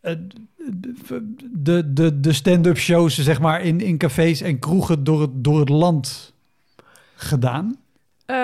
[0.00, 0.14] eh,
[1.50, 5.60] de, de, de stand-up shows zeg maar, in, in cafés en kroegen door het, door
[5.60, 6.34] het land
[7.14, 7.76] gedaan?
[8.26, 8.36] Eh,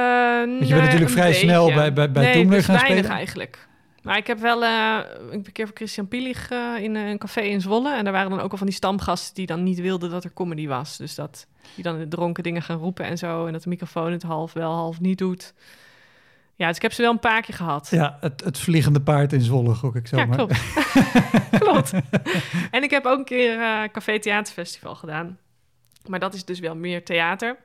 [0.60, 3.16] je bent natuurlijk vrij snel bij- bij- bij nee, Toemler dus gaan weinig spelen.
[3.16, 3.68] eigenlijk.
[4.02, 4.64] Maar ik heb wel...
[4.64, 4.98] eh,
[5.30, 6.50] een keer voor Christian Pielig
[6.80, 7.94] in een café in Zwolle.
[7.96, 10.32] En daar waren dan ook al van die stamgasten die dan niet wilden dat er
[10.32, 10.96] comedy was.
[10.96, 13.46] Dus dat die dan de dronken dingen gaan roepen en zo.
[13.46, 15.54] En dat de microfoon het half wel, half niet doet.
[16.58, 17.88] Ja, dus ik heb ze wel een paar keer gehad.
[17.90, 20.36] Ja, het, het vliegende paard in Zwolle, gok ik Ja, zomaar.
[20.36, 20.62] klopt.
[21.64, 21.92] klopt.
[22.70, 25.38] En ik heb ook een keer eh Café Theaterfestival gedaan.
[26.06, 27.56] Maar dat is dus wel meer theater.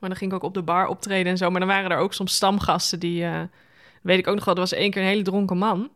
[0.00, 1.50] Maar dan ging ik ook op de bar optreden en zo.
[1.50, 3.24] Maar dan waren er ook soms stamgasten die...
[3.24, 3.40] eh,
[4.02, 5.90] weet ik ook nog wel, er was één keer een hele dronken man.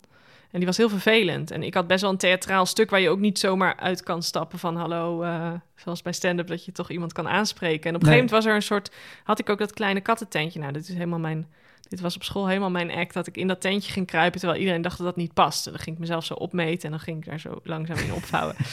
[0.51, 1.51] En die was heel vervelend.
[1.51, 2.91] En ik had best wel een theatraal stuk...
[2.91, 4.77] waar je ook niet zomaar uit kan stappen van...
[4.77, 7.91] hallo, eh, zoals bij stand-up, dat je toch iemand kan aanspreken.
[7.91, 8.17] En op een Nee.
[8.19, 8.95] gegeven moment was er een soort...
[9.25, 10.61] had ik ook dat kleine kattententje.
[10.61, 11.49] Nou, dit is helemaal mijn...
[11.91, 14.39] Dit was op school helemaal mijn act, dat ik in dat tentje ging kruipen...
[14.41, 15.71] terwijl iedereen dacht dat dat niet paste.
[15.71, 18.57] Dan ging ik mezelf zo opmeten en dan ging ik daar zo langzaam in opvouwen.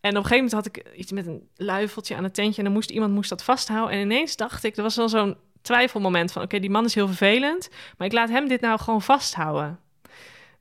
[0.00, 2.58] en op een gegeven moment had ik iets met een luifeltje aan het tentje...
[2.58, 3.96] en dan moest iemand moest dat vasthouden.
[3.96, 6.42] En ineens dacht ik, er was dan zo'n twijfelmoment van...
[6.42, 9.78] oké, die man is heel vervelend, maar ik laat hem dit nou gewoon vasthouden.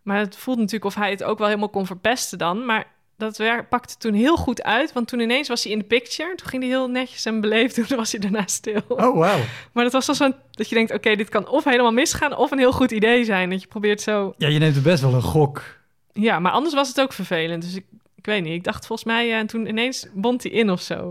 [0.02, 2.66] Maar het voelde natuurlijk of hij het ook wel helemaal kon verpesten dan...
[2.66, 6.36] maar dat pakte toen heel goed uit, want toen ineens was hij in de picture.
[6.36, 8.82] Toen ging hij heel netjes en beleefd toen was hij daarna stil.
[8.88, 9.40] Oh, wauw.
[9.72, 12.52] Maar dat was wel zo'n dat je denkt, oké, dit kan of helemaal misgaan of
[12.52, 13.50] een heel goed idee zijn.
[13.50, 14.34] Dat je probeert zo.
[14.38, 15.64] Ja, je neemt er best wel een gok.
[16.12, 17.64] Ja, maar anders was het ook vervelend.
[17.64, 17.86] Dus ik,
[18.16, 18.54] ik weet niet.
[18.54, 21.10] Ik dacht volgens mij, eh, en toen ineens bond hij in of zo.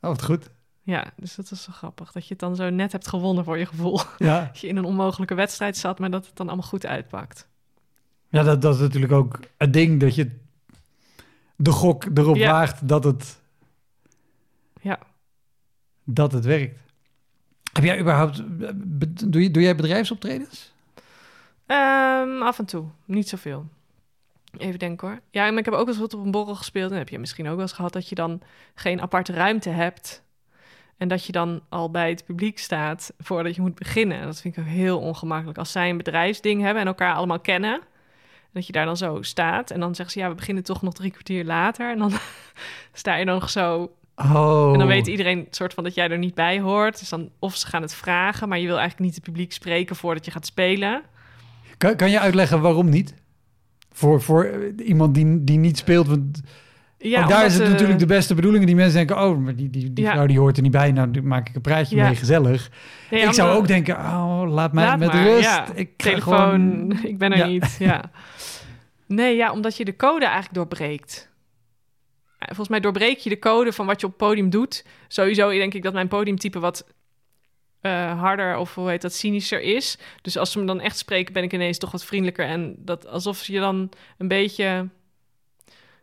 [0.00, 0.50] Oh, wat goed.
[0.82, 2.12] Ja, dus dat was zo grappig.
[2.12, 4.00] Dat je het dan zo net hebt gewonnen voor je gevoel.
[4.18, 7.48] Ja, Dat je in een onmogelijke wedstrijd zat, maar dat het dan allemaal goed uitpakt.
[8.28, 10.40] ja dat, dat is natuurlijk ook het ding dat je
[11.62, 12.50] de gok erop Ja.
[12.50, 13.40] waagt dat het,
[14.80, 14.98] Ja.
[16.04, 16.80] dat het werkt.
[17.72, 18.42] Heb jij überhaupt,
[18.98, 20.72] be- doe, je, doe jij bedrijfsoptredens?
[21.66, 22.84] Ehm, af en toe.
[23.04, 23.66] Niet zoveel.
[24.58, 25.20] Even denken hoor.
[25.30, 26.90] Ja, maar ik heb ook wel eens wat op een borrel gespeeld.
[26.90, 28.40] En heb je misschien ook wel eens gehad dat je dan
[28.74, 30.22] geen aparte ruimte hebt.
[30.96, 34.22] En dat je dan al bij het publiek staat voordat je moet beginnen.
[34.24, 35.58] Dat vind ik ook heel ongemakkelijk.
[35.58, 37.80] Als zij een bedrijfsding hebben en elkaar allemaal kennen.
[38.52, 39.70] Dat je daar dan zo staat.
[39.70, 41.90] En dan zeggen ze, ja, we beginnen toch nog drie kwartier later.
[41.90, 42.12] En dan
[42.92, 44.72] sta je dan nog zo Oh.
[44.72, 46.98] en dan weet iedereen soort van dat jij er niet bij hoort.
[46.98, 49.96] Dus dan, of ze gaan het vragen, maar je wil eigenlijk niet het publiek spreken
[49.96, 51.02] voordat je gaat spelen.
[51.76, 53.14] Kan, kan je uitleggen waarom niet?
[53.92, 56.06] Voor, voor iemand die, die niet speelt.
[56.06, 56.40] Want
[57.02, 58.66] Ja, ook daar is het eh, natuurlijk de beste bedoelingen.
[58.66, 60.12] Die mensen denken, oh, maar die, die, die Ja.
[60.12, 60.92] vrouw die hoort er niet bij.
[60.92, 62.06] Nou, daar maak ik een praatje Ja.
[62.06, 62.70] mee, gezellig.
[63.10, 65.60] nee, ik zou ook denken, oh, laat mij Laat met maar, rust.
[65.74, 67.76] Ik telefoon, gewoon- ik ben er niet.
[67.78, 68.10] Ja.
[69.06, 71.30] Nee, ja, omdat je de code eigenlijk doorbreekt.
[72.38, 74.84] Ja, Volgens mij doorbreek je de code van wat je op het podium doet.
[75.08, 76.86] Sowieso denk ik dat mijn podiumtype wat
[77.80, 79.98] eh, harder of hoe heet dat, cynischer is.
[80.22, 82.46] Dus als ze me dan echt spreken, ben ik ineens toch wat vriendelijker.
[82.46, 83.88] En dat alsof je dan
[84.18, 84.88] een beetje...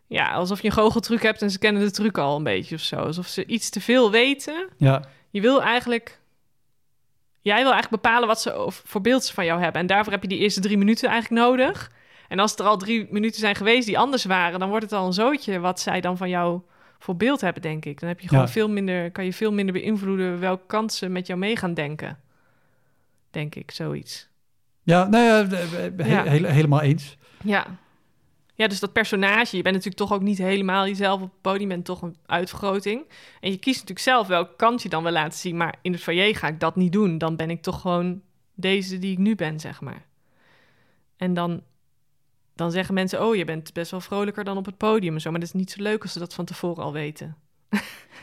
[0.09, 2.81] Ja, alsof je een goocheltruc hebt en ze kennen de truc al een beetje of
[2.81, 2.95] zo.
[2.95, 4.67] Alsof ze iets te veel weten.
[4.77, 6.19] Ja, Je wil eigenlijk...
[7.41, 9.81] Jij wil eigenlijk bepalen wat ze voor beeld ze van jou hebben.
[9.81, 11.91] En daarvoor heb je die eerste drie minuten eigenlijk nodig.
[12.27, 14.59] En als er al drie minuten zijn geweest die anders waren...
[14.59, 16.61] dan wordt het al een zootje wat zij dan van jou
[16.99, 17.99] voor beeld hebben, denk ik.
[17.99, 18.49] Dan heb je gewoon Ja.
[18.51, 20.39] veel minder, kan je veel minder beïnvloeden...
[20.39, 22.19] welke kant ze met jou mee gaan denken.
[23.31, 24.27] Denk ik, zoiets.
[24.83, 26.23] ja nou ja, he- Ja.
[26.23, 27.17] hele- helemaal eens.
[27.43, 27.65] Ja.
[28.59, 31.61] Ja, dus dat personage, je bent natuurlijk toch ook niet helemaal jezelf op het podium,
[31.61, 33.01] je bent toch een uitvergroting.
[33.39, 36.01] En je kiest natuurlijk zelf welke kant je dan wil laten zien, maar in het
[36.01, 37.17] foyer ga ik dat niet doen.
[37.17, 38.21] Dan ben ik toch gewoon
[38.55, 40.05] deze die ik nu ben, zeg maar.
[41.17, 41.61] En dan,
[42.55, 45.31] dan zeggen mensen, oh, je bent best wel vrolijker dan op het podium en zo.
[45.31, 47.35] Maar dat is niet zo leuk als ze dat van tevoren al weten.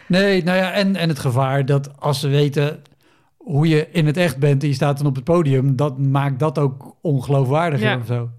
[0.08, 2.82] Nee, nou ja, en, en het gevaar dat als ze weten
[3.36, 6.38] hoe je in het echt bent en je staat dan op het podium, dat maakt
[6.38, 7.96] dat ook ongeloofwaardiger Ja.
[7.96, 8.30] of zo.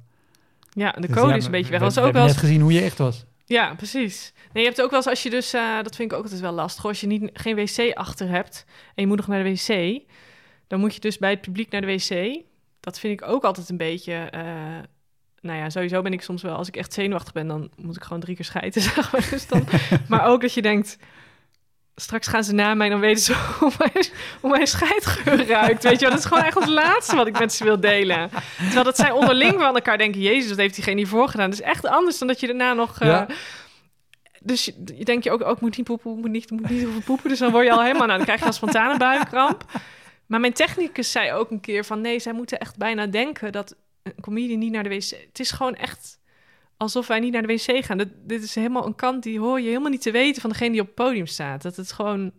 [0.78, 1.80] Ja, de Dus code is een beetje weg.
[1.80, 3.26] We, is ook wel net eens gezien hoe je echt was.
[3.46, 4.34] Ja, precies.
[4.54, 6.42] Nee, je hebt ook wel eens als je dus, eh, dat vind ik ook altijd
[6.42, 9.50] wel lastig, als je niet, geen wc achter hebt en je moet nog naar de
[9.50, 10.02] wc,
[10.68, 12.44] dan moet je dus bij het publiek naar de wc.
[12.80, 14.42] Dat vind ik ook altijd een beetje, eh,
[15.42, 18.04] nou ja, sowieso ben ik soms wel, als ik echt zenuwachtig ben, dan moet ik
[18.04, 19.28] gewoon drie keer schijten, zeg maar.
[19.30, 19.68] Dus dan,
[20.08, 20.98] maar ook dat je denkt,
[22.00, 24.06] straks gaan ze na mij en dan weten ze hoe mijn,
[24.42, 25.84] hoe mijn scheidgeur ruikt.
[25.84, 28.30] Weet je wel, dat is gewoon echt het laatste wat ik met ze wil delen.
[28.58, 31.50] Terwijl dat zij onderling van elkaar denken, jezus, dat heeft diegene hiervoor gedaan.
[31.50, 33.00] Dat is echt anders dan dat je daarna nog...
[33.00, 33.22] eh,
[34.42, 37.04] dus je, je denkt je ook, ook moet niet poepen, moet niet, moet niet hoeven
[37.04, 37.30] poepen.
[37.30, 39.66] Dus dan word je al helemaal, nou, dan krijg je al spontane buikkramp.
[40.26, 43.76] Maar mijn technicus zei ook een keer van, nee, zij moeten echt bijna denken dat
[44.04, 45.10] een comedian niet naar de wc...
[45.10, 46.17] Het is gewoon echt
[46.78, 47.98] alsof wij niet naar de wc gaan.
[47.98, 50.72] Dat, dit is helemaal een kant die hoor je helemaal niet te weten van degene
[50.72, 51.62] die op het podium staat.
[51.62, 52.32] Dat het gewoon,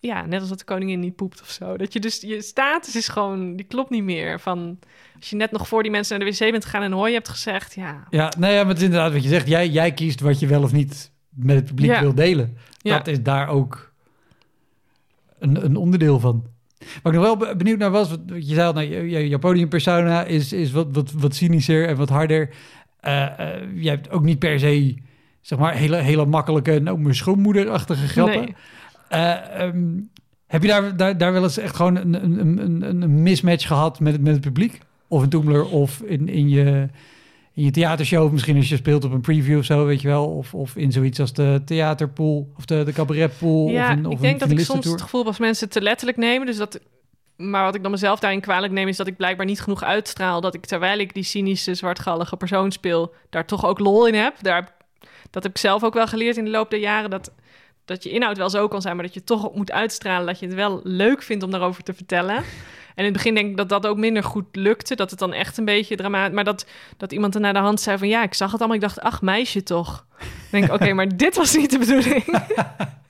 [0.00, 1.76] ja, net als dat de koningin niet poept of zo.
[1.76, 4.40] Dat je dus, je status is gewoon, die klopt niet meer.
[4.40, 4.78] Van,
[5.18, 7.14] als je net nog voor die mensen naar de wc bent gegaan en hoor je
[7.14, 9.48] hebt gezegd, ja, Ja, nou ja, maar het is inderdaad wat je zegt.
[9.48, 12.00] Jij, jij kiest wat je wel of niet met het publiek Ja.
[12.00, 12.56] wil delen.
[12.78, 12.96] Ja.
[12.96, 13.92] Dat is daar ook
[15.38, 16.44] een, een onderdeel van.
[17.02, 19.10] Wat ik nog wel be- benieuwd naar was, wat wat je zei al, nou, je,
[19.10, 22.54] je, je podiumpersona is, is wat, wat, wat cynischer en wat harder.
[23.06, 24.94] Eh eh, je hebt ook niet per se,
[25.40, 28.40] zeg maar, hele, hele makkelijke, nou, mijn schoonmoederachtige grappen.
[28.40, 28.54] Nee.
[29.08, 29.84] Eh, ehm,
[30.46, 33.66] heb je daar, daar, daar wel eens echt gewoon een, een, een, een, een mismatch
[33.66, 34.78] gehad met, het- met het publiek?
[35.08, 36.88] Of in Toemler of in, in, je,
[37.54, 40.26] in je theatershow, misschien als je speelt op een preview of zo, weet je wel.
[40.26, 43.68] Of, of in zoiets als de theaterpool of de, de cabaretpool.
[43.68, 45.80] Ja, of een, of ik een denk dat ik soms het gevoel als mensen te
[45.82, 46.46] letterlijk nemen.
[46.46, 46.80] Dus dat,
[47.36, 50.40] maar wat ik dan mezelf daarin kwalijk neem, is dat ik blijkbaar niet genoeg uitstraal.
[50.40, 54.34] Dat ik terwijl ik die cynische, zwartgallige persoon speel, daar toch ook lol in heb.
[54.40, 54.74] Daar,
[55.30, 57.10] dat heb ik zelf ook wel geleerd in de loop der jaren.
[57.10, 57.32] Dat,
[57.84, 60.26] dat je inhoud wel zo kan zijn, maar dat je toch moet uitstralen.
[60.26, 62.36] Dat je het wel leuk vindt om daarover te vertellen.
[62.36, 64.94] En in het begin denk ik dat dat ook minder goed lukte.
[64.94, 66.34] Dat het dan echt een beetje dramatisch...
[66.34, 66.66] Maar dat,
[66.96, 68.08] dat iemand er naar de hand zei van...
[68.08, 68.76] Ja, ik zag het allemaal.
[68.76, 70.06] Ik dacht, ach, meisje toch.
[70.18, 72.24] Dan denk oké, maar dit was niet de bedoeling.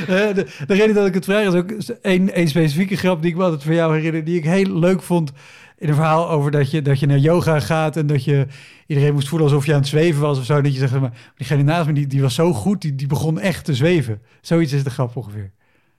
[0.00, 1.70] Eh, de, de reden dat ik het vraag is ook
[2.02, 5.32] één, specifieke grap die ik me altijd van jou herinner, die ik heel leuk vond
[5.78, 8.46] in een verhaal over dat je, dat je naar yoga gaat en dat je
[8.86, 10.56] iedereen moest voelen alsof je aan het zweven was of zo.
[10.56, 13.06] En dat je zegt, maar diegene naast me, die, die was zo goed, die, die
[13.06, 14.22] begon echt te zweven.
[14.40, 15.52] Zoiets is de grap ongeveer.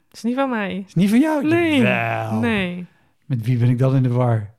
[0.08, 0.84] Dat is niet van mij.
[0.88, 1.48] Is niet van jou?
[1.48, 1.82] Nee.
[2.40, 2.86] Nee.
[3.26, 4.54] Met wie ben ik dan in de war?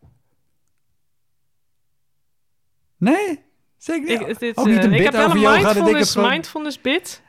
[2.99, 3.41] Nee?
[3.77, 4.21] Zeker niet.
[4.21, 6.15] Ik, het- dit, ook niet eh, een ik bit heb wel over een ik mindfulness,
[6.15, 7.23] het mindfulness bit.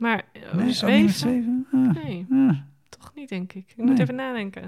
[0.00, 1.10] Maar eh, Nee, zweven?
[1.10, 1.66] zweven?
[1.72, 2.56] Ah, Nee, ah.
[2.88, 3.64] toch niet, denk ik.
[3.68, 3.86] Ik Nee.
[3.86, 4.60] moet even nadenken.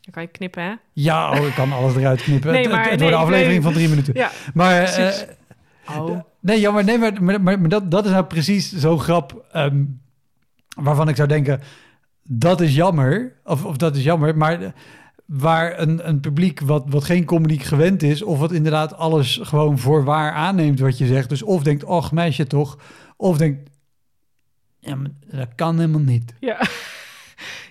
[0.00, 0.72] Dan kan je knippen, hè?
[0.92, 2.52] Ja, oh, ik kan alles eruit knippen.
[2.52, 4.14] Nee, het- maar het nee, wordt een aflevering van drie minuten.
[4.14, 4.30] Ja.
[4.54, 5.12] Maar eh,
[5.98, 6.20] Oh.
[6.40, 9.44] Nee, ja, maar, nee, maar, maar, maar, maar dat, dat is nou precies zo'n grap
[9.52, 9.84] ehm,
[10.76, 11.60] waarvan ik zou denken,
[12.22, 14.74] dat is jammer, of, of dat is jammer, maar
[15.26, 19.78] waar een, een publiek wat, wat geen comedy gewend is, of wat inderdaad alles gewoon
[19.78, 22.78] voor waar aanneemt wat je zegt, dus of denkt, och meisje toch,
[23.16, 23.70] of denkt,
[24.82, 26.34] ja, maar dat kan helemaal niet.
[26.40, 26.60] Ja.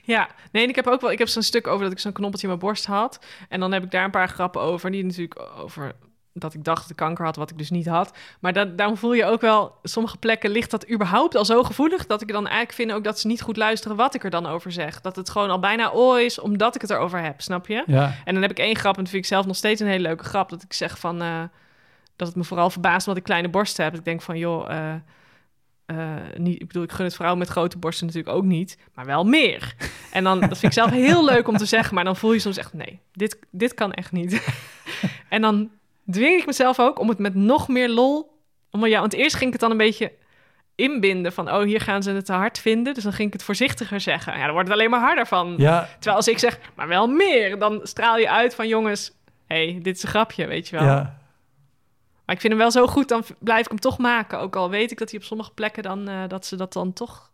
[0.03, 2.47] Ja, nee, ik heb ook wel, ik heb zo'n stuk over dat ik zo'n knoppeltje
[2.47, 3.25] in mijn borst had.
[3.49, 5.95] En dan heb ik daar een paar grappen over, die natuurlijk over
[6.33, 8.17] dat ik dacht dat ik kanker had, wat ik dus niet had.
[8.39, 12.05] Maar dat, daarom voel je ook wel, sommige plekken ligt dat überhaupt al zo gevoelig,
[12.05, 14.45] dat ik dan eigenlijk vind ook dat ze niet goed luisteren wat ik er dan
[14.45, 15.01] over zeg.
[15.01, 17.83] Dat het gewoon al bijna o is, omdat ik het erover heb, snap je?
[17.85, 19.87] Ja, En dan heb ik één grap, en dat vind ik zelf nog steeds een
[19.87, 20.49] hele leuke grap.
[20.49, 21.43] Dat ik zeg van, eh,
[22.15, 23.95] dat het me vooral verbaast omdat ik kleine borsten heb.
[23.95, 24.93] Ik denk van, joh, eh,
[25.85, 29.05] eh, niet, ik bedoel, ik gun het vrouwen met grote borsten natuurlijk ook niet, maar
[29.05, 29.75] wel meer.
[30.11, 32.39] En dan, dat vind ik zelf heel leuk om te zeggen, maar dan voel je
[32.39, 34.61] soms echt, nee, dit, dit kan echt niet.
[35.29, 35.69] en dan
[36.11, 38.39] dwing ik mezelf ook om het met nog meer lol,
[38.71, 40.11] om, ja, want eerst ging ik het dan een beetje
[40.75, 42.93] inbinden van, oh, hier gaan ze het te hard vinden.
[42.93, 44.37] Dus dan ging ik het voorzichtiger zeggen.
[44.37, 45.53] Ja, dan wordt het alleen maar harder van.
[45.57, 49.11] ja, Terwijl als ik zeg, maar wel meer, dan straal je uit van jongens,
[49.47, 50.85] hé, hey, dit is een grapje, weet je wel.
[50.85, 51.19] ja.
[52.31, 54.39] Maar ik vind hem wel zo goed, dan blijf ik hem toch maken.
[54.39, 56.93] Ook al weet ik dat hij op sommige plekken dan, eh, dat ze dat dan
[56.93, 57.31] toch...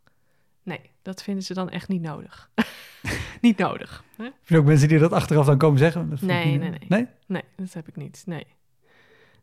[0.64, 2.50] Nee, dat vinden ze dan echt niet nodig.
[3.42, 4.04] niet nodig.
[4.18, 4.24] Hè?
[4.24, 6.10] Heb je ook mensen die dat achteraf dan komen zeggen?
[6.10, 6.80] Dat Nee, niet- nee, nee.
[6.88, 7.08] Nee?
[7.28, 8.24] Nee, dat heb ik niet.
[8.26, 8.48] Nee.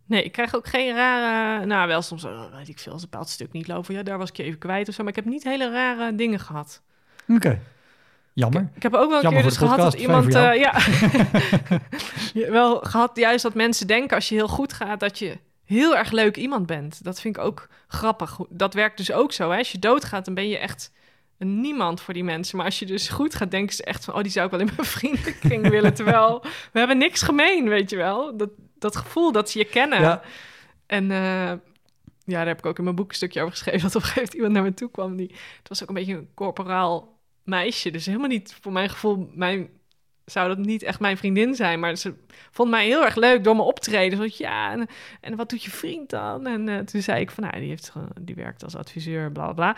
[0.05, 1.67] Nee, ik krijg ook geen rare...
[1.67, 3.95] Nou, wel soms, eh, weet ik veel, als een bepaald stuk niet lopen.
[3.95, 5.03] Ja, daar was ik je even kwijt of zo.
[5.03, 6.83] Maar ik heb niet hele rare dingen gehad.
[7.29, 7.61] Oké.
[8.35, 8.71] Jammer.
[8.75, 10.35] Ik heb ook wel een keer dus gehad dat iemand...
[10.35, 10.81] eh, ja,
[12.51, 15.01] wel gehad juist dat mensen denken als je heel goed gaat...
[15.01, 17.05] dat je heel erg leuk iemand bent.
[17.05, 18.39] Dat vind ik ook grappig.
[18.49, 19.51] Dat werkt dus ook zo.
[19.51, 19.59] Hè?
[19.59, 20.93] Als je doodgaat, dan ben je echt
[21.39, 22.57] een niemand voor die mensen.
[22.57, 24.15] Maar als je dus goed gaat, denken ze echt van...
[24.15, 25.95] oh, die zou ik wel in mijn vriendenkring willen.
[25.95, 26.41] Terwijl
[26.73, 28.37] we hebben niks gemeen, weet je wel.
[28.37, 30.01] Dat, dat gevoel dat ze je kennen.
[30.01, 30.23] Ja,
[30.87, 31.53] En eh,
[32.25, 33.81] ja, daar heb ik ook in mijn boek een stukje over geschreven.
[33.91, 35.17] Dat op een gegeven moment iemand naar me toe kwam.
[35.17, 37.14] Die, het was ook een beetje een corporaal
[37.45, 37.91] meisje.
[37.91, 39.69] Dus helemaal niet, voor mijn gevoel, mijn,
[40.25, 41.81] zou dat niet echt mijn vriendin zijn.
[41.81, 42.15] Maar ze
[42.51, 44.31] vond mij heel erg leuk door mijn optreden.
[44.37, 44.87] Ja,
[45.21, 46.47] en, wat doet je vriend dan?
[46.47, 49.53] En eh, toen zei ik van, nou, die, heeft, gewoon- die werkt als adviseur, bla
[49.53, 49.77] bla.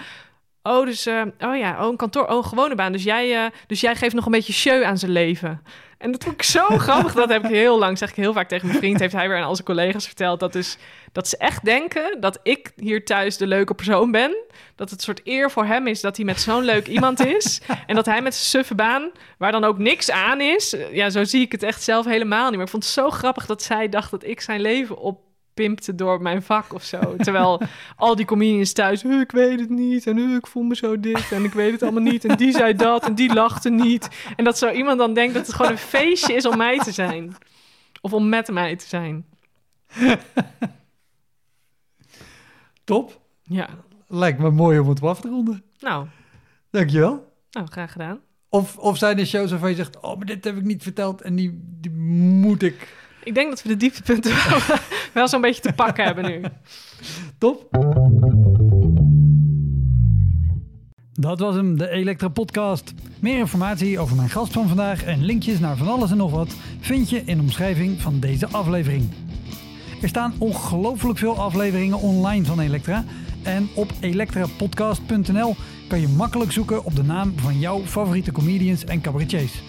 [0.66, 2.92] Oh, dus, eh, oh ja, oh, een kantoor, oh, een gewone baan.
[2.92, 5.62] Dus jij, eh, dus jij geeft nog een beetje show aan zijn leven.
[5.98, 7.14] En dat vond ik zo grappig.
[7.14, 9.00] Dat heb ik heel lang, zeg ik heel vaak tegen mijn vriend.
[9.00, 10.40] Heeft hij weer aan al zijn collega's verteld.
[10.40, 10.76] Dat, dus,
[11.12, 14.36] dat ze echt denken dat ik hier thuis de leuke persoon ben.
[14.74, 17.60] Dat het een soort eer voor hem is dat hij met zo'n leuk iemand is.
[17.86, 20.76] En dat hij met zijn suffe baan, waar dan ook niks aan is.
[20.92, 22.54] Ja, zo zie ik het echt zelf helemaal niet.
[22.54, 25.25] Maar ik vond het zo grappig dat zij dacht dat ik zijn leven op
[25.57, 27.16] pimpte door mijn vak of zo.
[27.16, 27.61] Terwijl
[27.96, 31.32] al die comedians thuis, "Huh, ik weet het niet en ik voel me zo dit
[31.32, 34.09] en ik weet het allemaal niet en die zei dat en die lachte niet.
[34.36, 36.92] En dat zo iemand dan denkt dat het gewoon een feestje is om mij te
[36.92, 37.36] zijn.
[38.00, 39.24] Of om met mij te zijn.
[42.84, 43.20] Top.
[43.42, 43.68] Ja,
[44.09, 45.62] Lijkt me mooi om het af te ronden.
[45.80, 46.07] nou,
[46.70, 47.32] Dankjewel.
[47.50, 48.20] nou graag gedaan.
[48.48, 51.20] Of, of zijn er shows waarvan je zegt, oh, maar dit heb ik niet verteld
[51.22, 52.94] en die, die moet ik.
[53.24, 54.59] Ik denk dat we de dieptepunten wel,
[55.16, 56.40] wel zo'n beetje te pakken hebben nu.
[57.38, 57.68] Top.
[61.12, 62.94] Dat was hem, de Elektra Podcast.
[63.20, 66.54] Meer informatie over mijn gast van vandaag en linkjes naar van alles en nog wat
[66.80, 69.08] vind je in de omschrijving van deze aflevering.
[70.02, 73.04] Er staan ongelooflijk veel afleveringen online van Elektra.
[73.42, 75.56] En op elektrapodcast.nl
[75.88, 79.62] kan je makkelijk zoeken op de naam van jouw favoriete comedians en cabaretiers.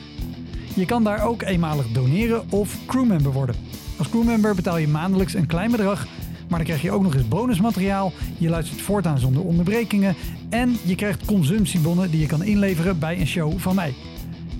[0.75, 3.55] Je kan daar ook eenmalig doneren of crewmember worden.
[3.97, 6.07] Als crewmember betaal je maandelijks een klein bedrag,
[6.49, 8.13] maar dan krijg je ook nog eens bonusmateriaal.
[8.37, 10.15] Je luistert voortaan zonder onderbrekingen
[10.49, 13.93] en je krijgt consumptiebonnen die je kan inleveren bij een show van mij.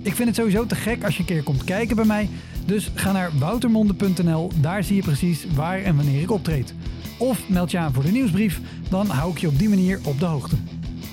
[0.02, 2.30] Ik vind het sowieso te gek als je een keer komt kijken bij mij.
[2.66, 6.74] Dus ga naar woutermonde.nl, daar zie je precies waar en wanneer ik optreed.
[7.18, 10.20] Of meld je aan voor de nieuwsbrief, dan hou ik je op die manier op
[10.20, 10.56] de hoogte.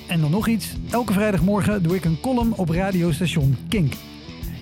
[0.09, 3.95] En dan nog iets, elke vrijdagmorgen doe ik een column op radiostation Kink.